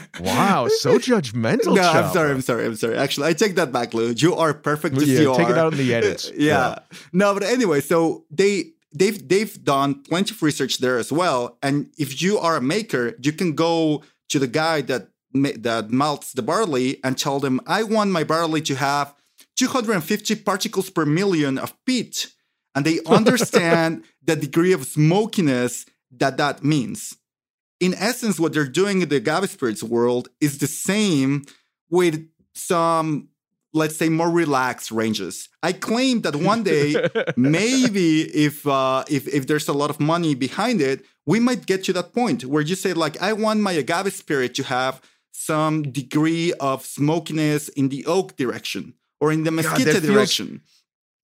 Wow, 0.21 0.67
so 0.69 0.97
judgmental. 1.11 1.75
no, 1.75 1.81
I'm 1.81 2.11
sorry, 2.13 2.31
I'm 2.31 2.41
sorry, 2.41 2.65
I'm 2.65 2.75
sorry. 2.75 2.97
Actually, 2.97 3.27
I 3.27 3.33
take 3.33 3.55
that 3.55 3.71
back, 3.71 3.93
Lou. 3.93 4.13
You 4.15 4.35
are 4.35 4.53
perfect 4.53 4.97
as 4.97 5.07
Yeah, 5.07 5.19
you 5.21 5.35
take 5.37 5.47
are. 5.47 5.51
it 5.51 5.57
out 5.57 5.73
in 5.73 5.79
the 5.79 5.93
edits. 5.93 6.31
yeah. 6.37 6.79
No, 7.13 7.33
but 7.33 7.43
anyway, 7.43 7.81
so 7.81 8.25
they 8.31 8.71
they've 8.93 9.27
they've 9.27 9.63
done 9.63 10.03
plenty 10.03 10.33
of 10.33 10.41
research 10.41 10.77
there 10.79 10.97
as 10.97 11.11
well. 11.11 11.57
And 11.61 11.89
if 11.97 12.21
you 12.21 12.37
are 12.39 12.55
a 12.57 12.61
maker, 12.61 13.15
you 13.21 13.33
can 13.33 13.53
go 13.53 14.03
to 14.29 14.39
the 14.39 14.47
guy 14.47 14.81
that 14.81 15.09
that 15.33 15.91
malts 15.91 16.31
the 16.31 16.41
barley 16.41 16.99
and 17.03 17.17
tell 17.17 17.39
them, 17.39 17.59
I 17.67 17.83
want 17.83 18.11
my 18.11 18.23
barley 18.23 18.61
to 18.61 18.75
have 18.75 19.13
250 19.57 20.35
particles 20.37 20.89
per 20.89 21.05
million 21.05 21.57
of 21.57 21.73
peat, 21.85 22.31
and 22.73 22.85
they 22.85 22.99
understand 23.05 24.03
the 24.23 24.35
degree 24.37 24.71
of 24.71 24.85
smokiness 24.85 25.85
that 26.11 26.37
that 26.37 26.63
means. 26.63 27.17
In 27.79 27.93
essence, 27.93 28.39
what 28.39 28.53
they're 28.53 28.67
doing 28.67 29.01
in 29.01 29.09
the 29.09 29.17
agave 29.17 29.49
spirits 29.49 29.83
world 29.83 30.29
is 30.39 30.59
the 30.59 30.67
same 30.67 31.43
with 31.89 32.27
some, 32.53 33.27
let's 33.73 33.97
say, 33.97 34.07
more 34.09 34.29
relaxed 34.29 34.91
ranges. 34.91 35.49
I 35.61 35.73
claim 35.73 36.21
that 36.21 36.35
one 36.37 36.63
day, 36.63 36.95
maybe 37.35 38.21
if 38.21 38.65
uh, 38.65 39.03
if 39.09 39.27
if 39.27 39.47
there's 39.47 39.67
a 39.67 39.73
lot 39.73 39.89
of 39.89 39.99
money 39.99 40.35
behind 40.35 40.79
it, 40.81 41.05
we 41.25 41.39
might 41.39 41.65
get 41.65 41.83
to 41.85 41.93
that 41.93 42.13
point 42.13 42.45
where 42.45 42.61
you 42.61 42.75
say, 42.75 42.93
like, 42.93 43.21
I 43.21 43.33
want 43.33 43.59
my 43.59 43.73
agave 43.73 44.13
spirit 44.13 44.55
to 44.55 44.63
have 44.63 45.01
some 45.31 45.83
degree 45.83 46.53
of 46.53 46.85
smokiness 46.85 47.67
in 47.69 47.89
the 47.89 48.05
oak 48.05 48.37
direction 48.37 48.93
or 49.19 49.31
in 49.31 49.43
the 49.43 49.51
mesquite 49.51 49.87
feels- 49.87 50.01
direction. 50.01 50.61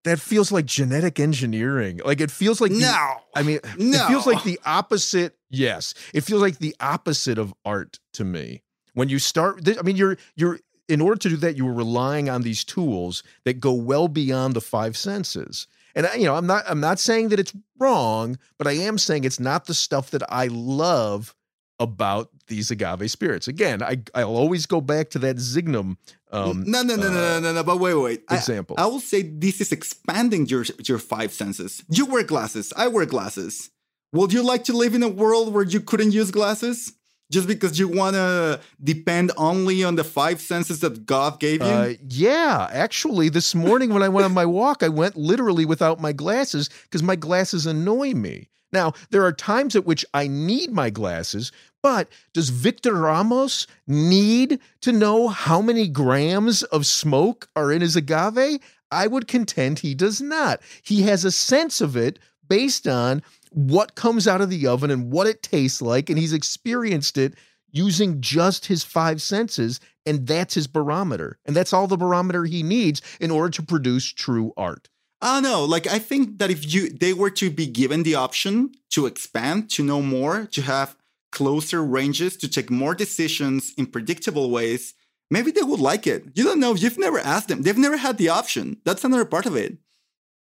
That 0.04 0.20
feels 0.20 0.52
like 0.52 0.66
genetic 0.66 1.20
engineering. 1.20 2.02
Like 2.04 2.22
it 2.22 2.32
feels 2.32 2.60
like 2.60 2.72
the- 2.72 2.80
No. 2.80 3.18
I 3.36 3.44
mean, 3.44 3.60
No. 3.78 4.04
it 4.04 4.08
feels 4.08 4.26
like 4.26 4.44
the 4.44 4.60
opposite. 4.66 5.38
Yes, 5.50 5.94
it 6.14 6.22
feels 6.22 6.42
like 6.42 6.58
the 6.60 6.76
opposite 6.80 7.38
of 7.38 7.54
art 7.66 8.00
to 8.14 8.24
me. 8.24 8.64
When 8.94 9.10
you 9.10 9.20
start, 9.20 9.68
I 9.78 9.82
mean, 9.84 9.96
you're 9.98 10.18
you're 10.36 10.60
in 10.90 11.02
order 11.02 11.18
to 11.20 11.30
do 11.30 11.38
that, 11.38 11.56
you 11.56 11.66
were 11.66 11.74
relying 11.74 12.30
on 12.30 12.42
these 12.42 12.64
tools 12.64 13.24
that 13.46 13.60
go 13.60 13.72
well 13.74 14.08
beyond 14.08 14.54
the 14.56 14.62
five 14.62 14.98
senses. 14.98 15.68
And 15.96 16.08
I- 16.08 16.16
you 16.16 16.26
know, 16.26 16.36
I'm 16.36 16.48
not 16.48 16.64
I'm 16.68 16.80
not 16.80 17.00
saying 17.00 17.30
that 17.30 17.40
it's 17.40 17.54
wrong, 17.78 18.38
but 18.58 18.66
I 18.68 18.72
am 18.74 18.98
saying 18.98 19.24
it's 19.24 19.40
not 19.40 19.66
the 19.66 19.74
stuff 19.74 20.10
that 20.12 20.24
I 20.32 20.48
love 20.48 21.36
about 21.82 22.30
these 22.46 22.70
agave 22.70 23.10
spirits. 23.10 23.48
Again, 23.48 23.82
I 23.82 24.04
I'll 24.14 24.36
always 24.36 24.68
go 24.68 24.80
back 24.80 25.10
to 25.12 25.20
that 25.20 25.38
Zignum. 25.38 25.98
Um, 26.32 26.64
no, 26.68 26.84
no, 26.84 26.96
no, 26.96 27.10
no, 27.10 27.10
uh, 27.10 27.12
no, 27.12 27.40
no, 27.40 27.54
no. 27.54 27.64
But 27.64 27.80
wait, 27.80 27.96
wait. 27.96 28.24
I- 28.30 28.36
example. 28.38 28.76
I, 28.80 28.86
will 28.86 29.00
say 29.00 29.24
this 29.24 29.60
is 29.60 29.72
expanding 29.72 30.46
your 30.46 30.64
your 30.86 31.00
five 31.00 31.34
senses. 31.34 31.84
You 31.90 32.06
wear 32.06 32.24
glasses. 32.24 32.72
I 32.78 32.88
wear 32.88 33.06
glasses. 33.08 33.72
Would 34.14 34.32
you 34.32 34.44
like 34.44 34.66
to 34.66 34.74
live 34.74 34.94
in 34.94 35.02
a 35.02 35.10
world 35.10 35.54
where 35.54 35.64
you 35.64 35.80
couldn't 35.80 36.12
use 36.12 36.32
glasses 36.32 36.94
just 37.32 37.48
because 37.48 37.80
you 37.80 37.88
want 37.88 38.14
to 38.16 38.60
depend 38.84 39.32
only 39.38 39.84
on 39.84 39.96
the 39.96 40.04
five 40.04 40.40
senses 40.40 40.82
that 40.82 41.06
God 41.06 41.40
gave 41.40 41.62
you? 41.62 41.68
Uh, 41.68 41.94
yeah, 42.08 42.68
actually, 42.72 43.30
this 43.30 43.56
morning 43.56 43.92
when 43.94 44.04
I 44.04 44.10
went 44.10 44.26
on 44.26 44.34
my 44.34 44.46
walk, 44.46 44.84
I 44.84 44.90
went 44.90 45.16
literally 45.16 45.66
without 45.66 46.00
my 46.00 46.12
glasses 46.12 46.70
because 46.84 47.02
my 47.02 47.16
glasses 47.16 47.66
annoy 47.66 48.14
me. 48.14 48.50
Now, 48.74 48.94
there 49.10 49.26
are 49.26 49.34
times 49.34 49.76
at 49.76 49.86
which 49.86 50.06
I 50.14 50.28
need 50.28 50.72
my 50.72 50.90
glasses, 50.90 51.52
but 51.84 52.08
does 52.34 52.50
Victor 52.50 52.94
Ramos 52.94 53.68
need 53.88 54.60
to 54.82 54.92
know 54.92 55.28
how 55.28 55.62
many 55.62 55.88
grams 55.88 56.64
of 56.64 56.86
smoke 56.86 57.50
are 57.56 57.72
in 57.72 57.82
his 57.82 57.96
agave? 57.96 58.60
I 58.92 59.08
would 59.08 59.28
contend 59.28 59.80
he 59.80 59.96
does 59.96 60.22
not. 60.22 60.62
He 60.84 61.04
has 61.04 61.26
a 61.26 61.32
sense 61.32 61.82
of 61.82 61.96
it 61.96 62.20
based 62.48 62.88
on 62.88 63.24
what 63.52 63.96
comes 63.96 64.28
out 64.28 64.42
of 64.42 64.50
the 64.50 64.68
oven 64.68 64.92
and 64.92 65.12
what 65.12 65.28
it 65.28 65.44
tastes 65.44 65.82
like. 65.82 66.10
And 66.10 66.20
he's 66.20 66.34
experienced 66.34 67.18
it 67.18 67.36
using 67.72 68.22
just 68.22 68.66
his 68.66 68.84
five 68.84 69.22
senses. 69.22 69.80
And 70.06 70.28
that's 70.28 70.54
his 70.54 70.68
barometer. 70.68 71.40
And 71.46 71.56
that's 71.56 71.74
all 71.74 71.88
the 71.88 71.98
barometer 71.98 72.46
he 72.46 72.64
needs 72.64 73.02
in 73.20 73.32
order 73.32 73.50
to 73.52 73.64
produce 73.64 74.12
true 74.12 74.54
art. 74.58 74.90
I 75.22 75.36
don't 75.36 75.44
know. 75.44 75.64
Like 75.66 75.88
I 75.88 76.00
think 76.00 76.40
that 76.40 76.50
if 76.50 76.74
you 76.74 76.90
they 76.90 77.14
were 77.14 77.30
to 77.32 77.50
be 77.52 77.68
given 77.68 78.04
the 78.04 78.16
option 78.16 78.72
to 78.92 79.06
expand, 79.06 79.70
to 79.72 79.84
know 79.84 80.02
more, 80.02 80.48
to 80.48 80.62
have 80.62 80.96
closer 81.32 81.84
ranges, 81.84 82.36
to 82.38 82.48
take 82.48 82.70
more 82.70 82.96
decisions 82.96 83.74
in 83.78 83.86
predictable 83.86 84.50
ways, 84.50 84.94
maybe 85.30 85.52
they 85.52 85.62
would 85.64 85.80
like 85.80 86.08
it. 86.08 86.26
You 86.34 86.44
don't 86.44 86.60
know. 86.60 86.74
You've 86.76 86.98
never 86.98 87.20
asked 87.20 87.48
them. 87.50 87.62
They've 87.62 87.78
never 87.78 87.98
had 87.98 88.18
the 88.18 88.30
option. 88.30 88.78
That's 88.84 89.04
another 89.04 89.26
part 89.26 89.46
of 89.46 89.56
it. 89.56 89.78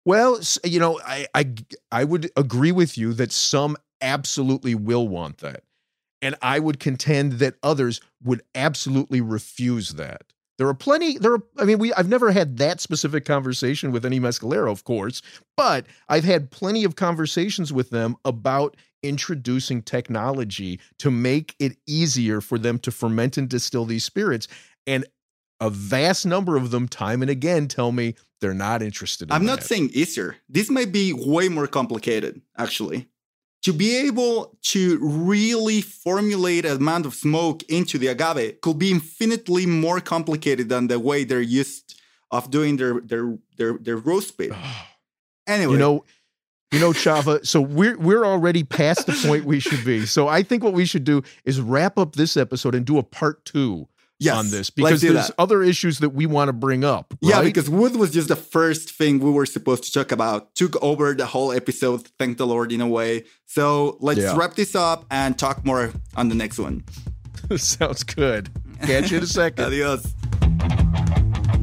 Well, 0.05 0.41
you 0.65 0.79
know, 0.81 1.01
I 1.05 1.27
I 1.35 1.55
I 1.91 2.05
would 2.05 2.31
agree 2.37 2.73
with 2.73 2.97
you 2.97 3.13
that 3.15 3.33
some 3.33 3.77
absolutely 4.01 4.75
will 4.75 5.09
want 5.09 5.39
that. 5.39 5.65
And 6.23 6.37
I 6.43 6.59
would 6.59 6.79
contend 6.79 7.35
that 7.35 7.55
others 7.63 8.01
would 8.23 8.43
absolutely 8.55 9.21
refuse 9.21 9.91
that. 9.95 10.23
There 10.61 10.69
are 10.69 10.75
plenty. 10.75 11.17
There 11.17 11.33
are. 11.33 11.43
I 11.57 11.65
mean, 11.65 11.79
we. 11.79 11.91
I've 11.95 12.11
never 12.11 12.31
had 12.33 12.59
that 12.59 12.83
specific 12.83 13.25
conversation 13.25 13.93
with 13.93 14.05
any 14.05 14.21
mezcalero, 14.21 14.71
of 14.71 14.85
course, 14.85 15.23
but 15.57 15.87
I've 16.11 16.25
had 16.25 16.51
plenty 16.51 16.85
of 16.85 16.97
conversations 16.97 17.73
with 17.73 17.89
them 17.89 18.15
about 18.27 18.77
introducing 19.03 19.81
technology 19.81 20.79
to 20.99 21.11
make 21.11 21.57
it 21.59 21.79
easier 21.87 22.43
for 22.43 22.59
them 22.59 22.79
to 22.81 22.91
ferment 22.91 23.39
and 23.39 23.49
distill 23.49 23.87
these 23.87 24.05
spirits. 24.05 24.49
And 24.87 25.07
a 25.61 25.71
vast 25.71 26.27
number 26.27 26.59
of 26.59 26.73
them, 26.73 26.89
time 26.89 27.23
and 27.23 27.31
again, 27.31 27.67
tell 27.67 27.91
me 27.91 28.15
they're 28.43 28.53
not 28.53 28.83
interested. 28.83 29.31
In 29.31 29.33
I'm 29.33 29.47
that. 29.47 29.53
not 29.53 29.63
saying 29.63 29.89
easier. 29.95 30.37
This 30.47 30.69
might 30.69 30.93
be 30.93 31.15
way 31.15 31.49
more 31.49 31.69
complicated, 31.69 32.43
actually 32.59 33.09
to 33.63 33.73
be 33.73 33.97
able 34.07 34.57
to 34.63 34.99
really 35.03 35.81
formulate 35.83 36.65
an 36.65 36.77
amount 36.77 37.07
of 37.07 37.15
smoke 37.15 37.63
into 37.65 37.99
the 37.99 38.09
agave 38.09 38.61
could 38.63 38.79
be 38.79 38.91
infinitely 38.91 39.67
more 39.67 40.01
complicated 40.01 40.69
than 40.69 40.87
the 40.87 40.99
way 40.99 41.25
they're 41.25 41.41
used 41.41 42.01
of 42.31 42.51
doing 42.51 42.77
their 42.77 43.01
their 43.01 43.39
their, 43.57 43.79
their 43.79 43.97
roast 43.97 44.37
bit. 44.37 44.53
Anyway, 45.47 45.73
you 45.73 45.79
know, 45.79 46.05
you 46.71 46.79
know, 46.79 46.93
Chava. 46.93 47.45
So 47.45 47.61
we're 47.61 47.99
we're 47.99 48.25
already 48.25 48.63
past 48.63 49.07
the 49.07 49.15
point 49.27 49.47
we 49.47 49.59
should 49.59 49.85
be. 49.85 50.07
So 50.07 50.29
I 50.29 50.45
think 50.45 50.63
what 50.63 50.75
we 50.75 50.85
should 50.85 51.03
do 51.03 51.23
is 51.45 51.61
wrap 51.61 51.99
up 51.99 52.15
this 52.15 52.37
episode 52.37 52.77
and 52.77 52.87
do 52.87 52.99
a 52.99 53.03
part 53.03 53.45
two 53.45 53.89
yes, 54.21 54.37
on 54.37 54.51
this 54.51 54.71
because 54.71 55.01
there's 55.01 55.29
that. 55.29 55.35
other 55.39 55.63
issues 55.63 55.99
that 55.99 56.11
we 56.11 56.27
want 56.27 56.49
to 56.49 56.53
bring 56.53 56.85
up. 56.85 57.15
Right? 57.23 57.31
Yeah, 57.31 57.43
because 57.43 57.69
wood 57.69 57.97
was 57.97 58.11
just 58.11 58.29
the 58.29 58.37
first 58.37 58.91
thing 58.91 59.19
we 59.19 59.31
were 59.31 59.47
supposed 59.47 59.85
to 59.85 59.93
talk 59.93 60.13
about. 60.13 60.55
Took 60.55 60.81
over 60.83 61.15
the 61.15 61.27
whole 61.27 61.53
episode, 61.53 62.07
thank 62.19 62.39
the 62.39 62.47
Lord, 62.47 62.71
in 62.71 62.81
a 62.81 62.89
way. 62.89 63.25
So 63.47 63.97
let's 64.01 64.21
yeah. 64.21 64.37
wrap 64.37 64.55
this 64.55 64.75
up 64.75 65.07
and 65.11 65.39
talk 65.39 65.65
more 65.65 65.93
on 66.17 66.29
the 66.29 66.35
next 66.35 66.59
one. 66.59 66.85
Sounds 67.57 68.05
good. 68.05 68.51
Catch 68.83 69.11
you 69.11 69.19
in 69.19 69.25
a 69.25 69.27
second. 69.41 69.65
Adios. 69.65 70.15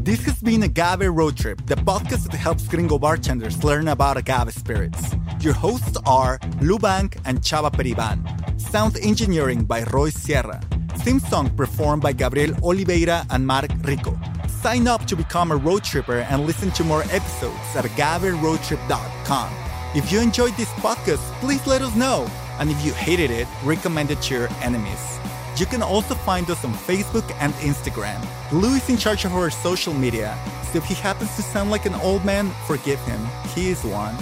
This 0.08 0.24
has 0.24 0.42
been 0.42 0.64
Agave 0.64 1.10
Road 1.10 1.36
Trip, 1.36 1.66
the 1.66 1.76
podcast 1.76 2.32
that 2.32 2.38
helps 2.38 2.66
gringo 2.68 2.98
bartenders 2.98 3.62
learn 3.64 3.90
about 3.90 4.16
agave 4.16 4.54
spirits. 4.54 5.16
Your 5.42 5.54
hosts 5.54 5.98
are 6.06 6.40
Lou 6.62 6.80
Bank 6.80 7.18
and 7.26 7.40
Chava 7.40 7.70
Periban. 7.70 8.60
Sound 8.60 8.98
engineering 9.02 9.66
by 9.66 9.84
Roy 9.84 10.10
Sierra. 10.10 10.62
Theme 10.98 11.20
song 11.20 11.50
performed 11.56 12.02
by 12.02 12.12
Gabriel 12.12 12.54
Oliveira 12.64 13.26
and 13.30 13.46
Mark 13.46 13.70
Rico. 13.84 14.18
Sign 14.48 14.88
up 14.88 15.06
to 15.06 15.16
become 15.16 15.52
a 15.52 15.56
road 15.56 15.84
tripper 15.84 16.20
and 16.30 16.46
listen 16.46 16.72
to 16.72 16.84
more 16.84 17.04
episodes 17.04 17.76
at 17.76 17.86
agaveroadtrip.com. 17.86 19.50
If 19.96 20.12
you 20.12 20.20
enjoyed 20.20 20.54
this 20.58 20.70
podcast, 20.86 21.22
please 21.40 21.66
let 21.68 21.82
us 21.82 21.96
know. 21.96 22.28
And 22.60 22.70
if 22.70 22.84
you 22.84 22.94
hated 22.94 23.32
it, 23.32 23.48
recommend 23.64 24.12
it 24.12 24.22
to 24.24 24.34
your 24.34 24.50
enemies. 24.62 25.20
You 25.58 25.66
can 25.66 25.82
also 25.82 26.16
find 26.16 26.50
us 26.50 26.66
on 26.66 26.74
Facebook 26.74 27.30
and 27.40 27.54
Instagram. 27.56 28.20
Lou 28.52 28.76
is 28.76 28.90
in 28.90 28.98
charge 28.98 29.26
of 29.26 29.34
our 29.36 29.50
social 29.50 29.94
media, 29.94 30.38
so 30.72 30.80
if 30.80 30.86
he 30.86 30.96
happens 30.96 31.36
to 31.36 31.42
sound 31.42 31.72
like 31.72 31.86
an 31.86 31.96
old 31.96 32.26
man, 32.26 32.52
forgive 32.66 33.00
him. 33.02 33.20
He 33.56 33.70
is 33.70 33.84
one. 33.84 34.16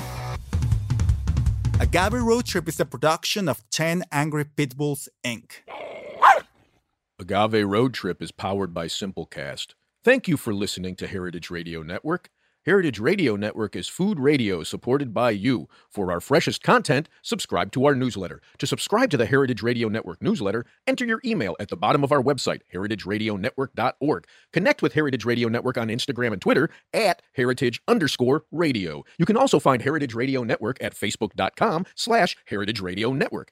Agave 1.79 2.13
Road 2.13 2.45
Trip 2.45 2.67
is 2.69 2.79
a 2.79 2.85
production 2.85 3.49
of 3.49 3.61
10 3.69 4.03
Angry 4.11 4.45
Pitbulls, 4.45 5.09
Inc. 5.25 5.63
Agave 7.17 7.65
Road 7.65 7.93
Trip 7.93 8.21
is 8.21 8.33
powered 8.33 8.73
by 8.73 8.87
Simplecast. 8.87 9.73
Thank 10.03 10.27
you 10.27 10.35
for 10.35 10.53
listening 10.53 10.97
to 10.97 11.07
Heritage 11.07 11.49
Radio 11.49 11.81
Network. 11.81 12.29
Heritage 12.65 12.99
Radio 12.99 13.35
Network 13.35 13.75
is 13.75 13.87
food 13.87 14.19
radio 14.19 14.63
supported 14.63 15.13
by 15.13 15.29
you. 15.29 15.69
For 15.89 16.11
our 16.11 16.19
freshest 16.19 16.63
content, 16.63 17.07
subscribe 17.21 17.71
to 17.73 17.85
our 17.85 17.93
newsletter. 17.93 18.41
To 18.57 18.65
subscribe 18.65 19.11
to 19.11 19.17
the 19.17 19.27
Heritage 19.27 19.61
Radio 19.61 19.87
Network 19.87 20.21
newsletter, 20.21 20.65
enter 20.87 21.05
your 21.05 21.21
email 21.23 21.55
at 21.59 21.69
the 21.69 21.77
bottom 21.77 22.03
of 22.03 22.11
our 22.11 22.23
website, 22.23 22.61
heritageradionetwork.org. 22.73 24.27
Connect 24.51 24.81
with 24.81 24.93
Heritage 24.93 25.25
Radio 25.25 25.47
Network 25.47 25.77
on 25.77 25.89
Instagram 25.89 26.33
and 26.33 26.41
Twitter 26.41 26.71
at 26.91 27.21
heritage 27.33 27.81
underscore 27.87 28.45
radio. 28.51 29.03
You 29.19 29.27
can 29.27 29.37
also 29.37 29.59
find 29.59 29.83
Heritage 29.83 30.15
Radio 30.15 30.43
Network 30.43 30.83
at 30.83 30.95
facebook.com 30.95 31.85
slash 31.93 32.35
heritage 32.47 32.81
radio 32.81 33.13
network. 33.13 33.51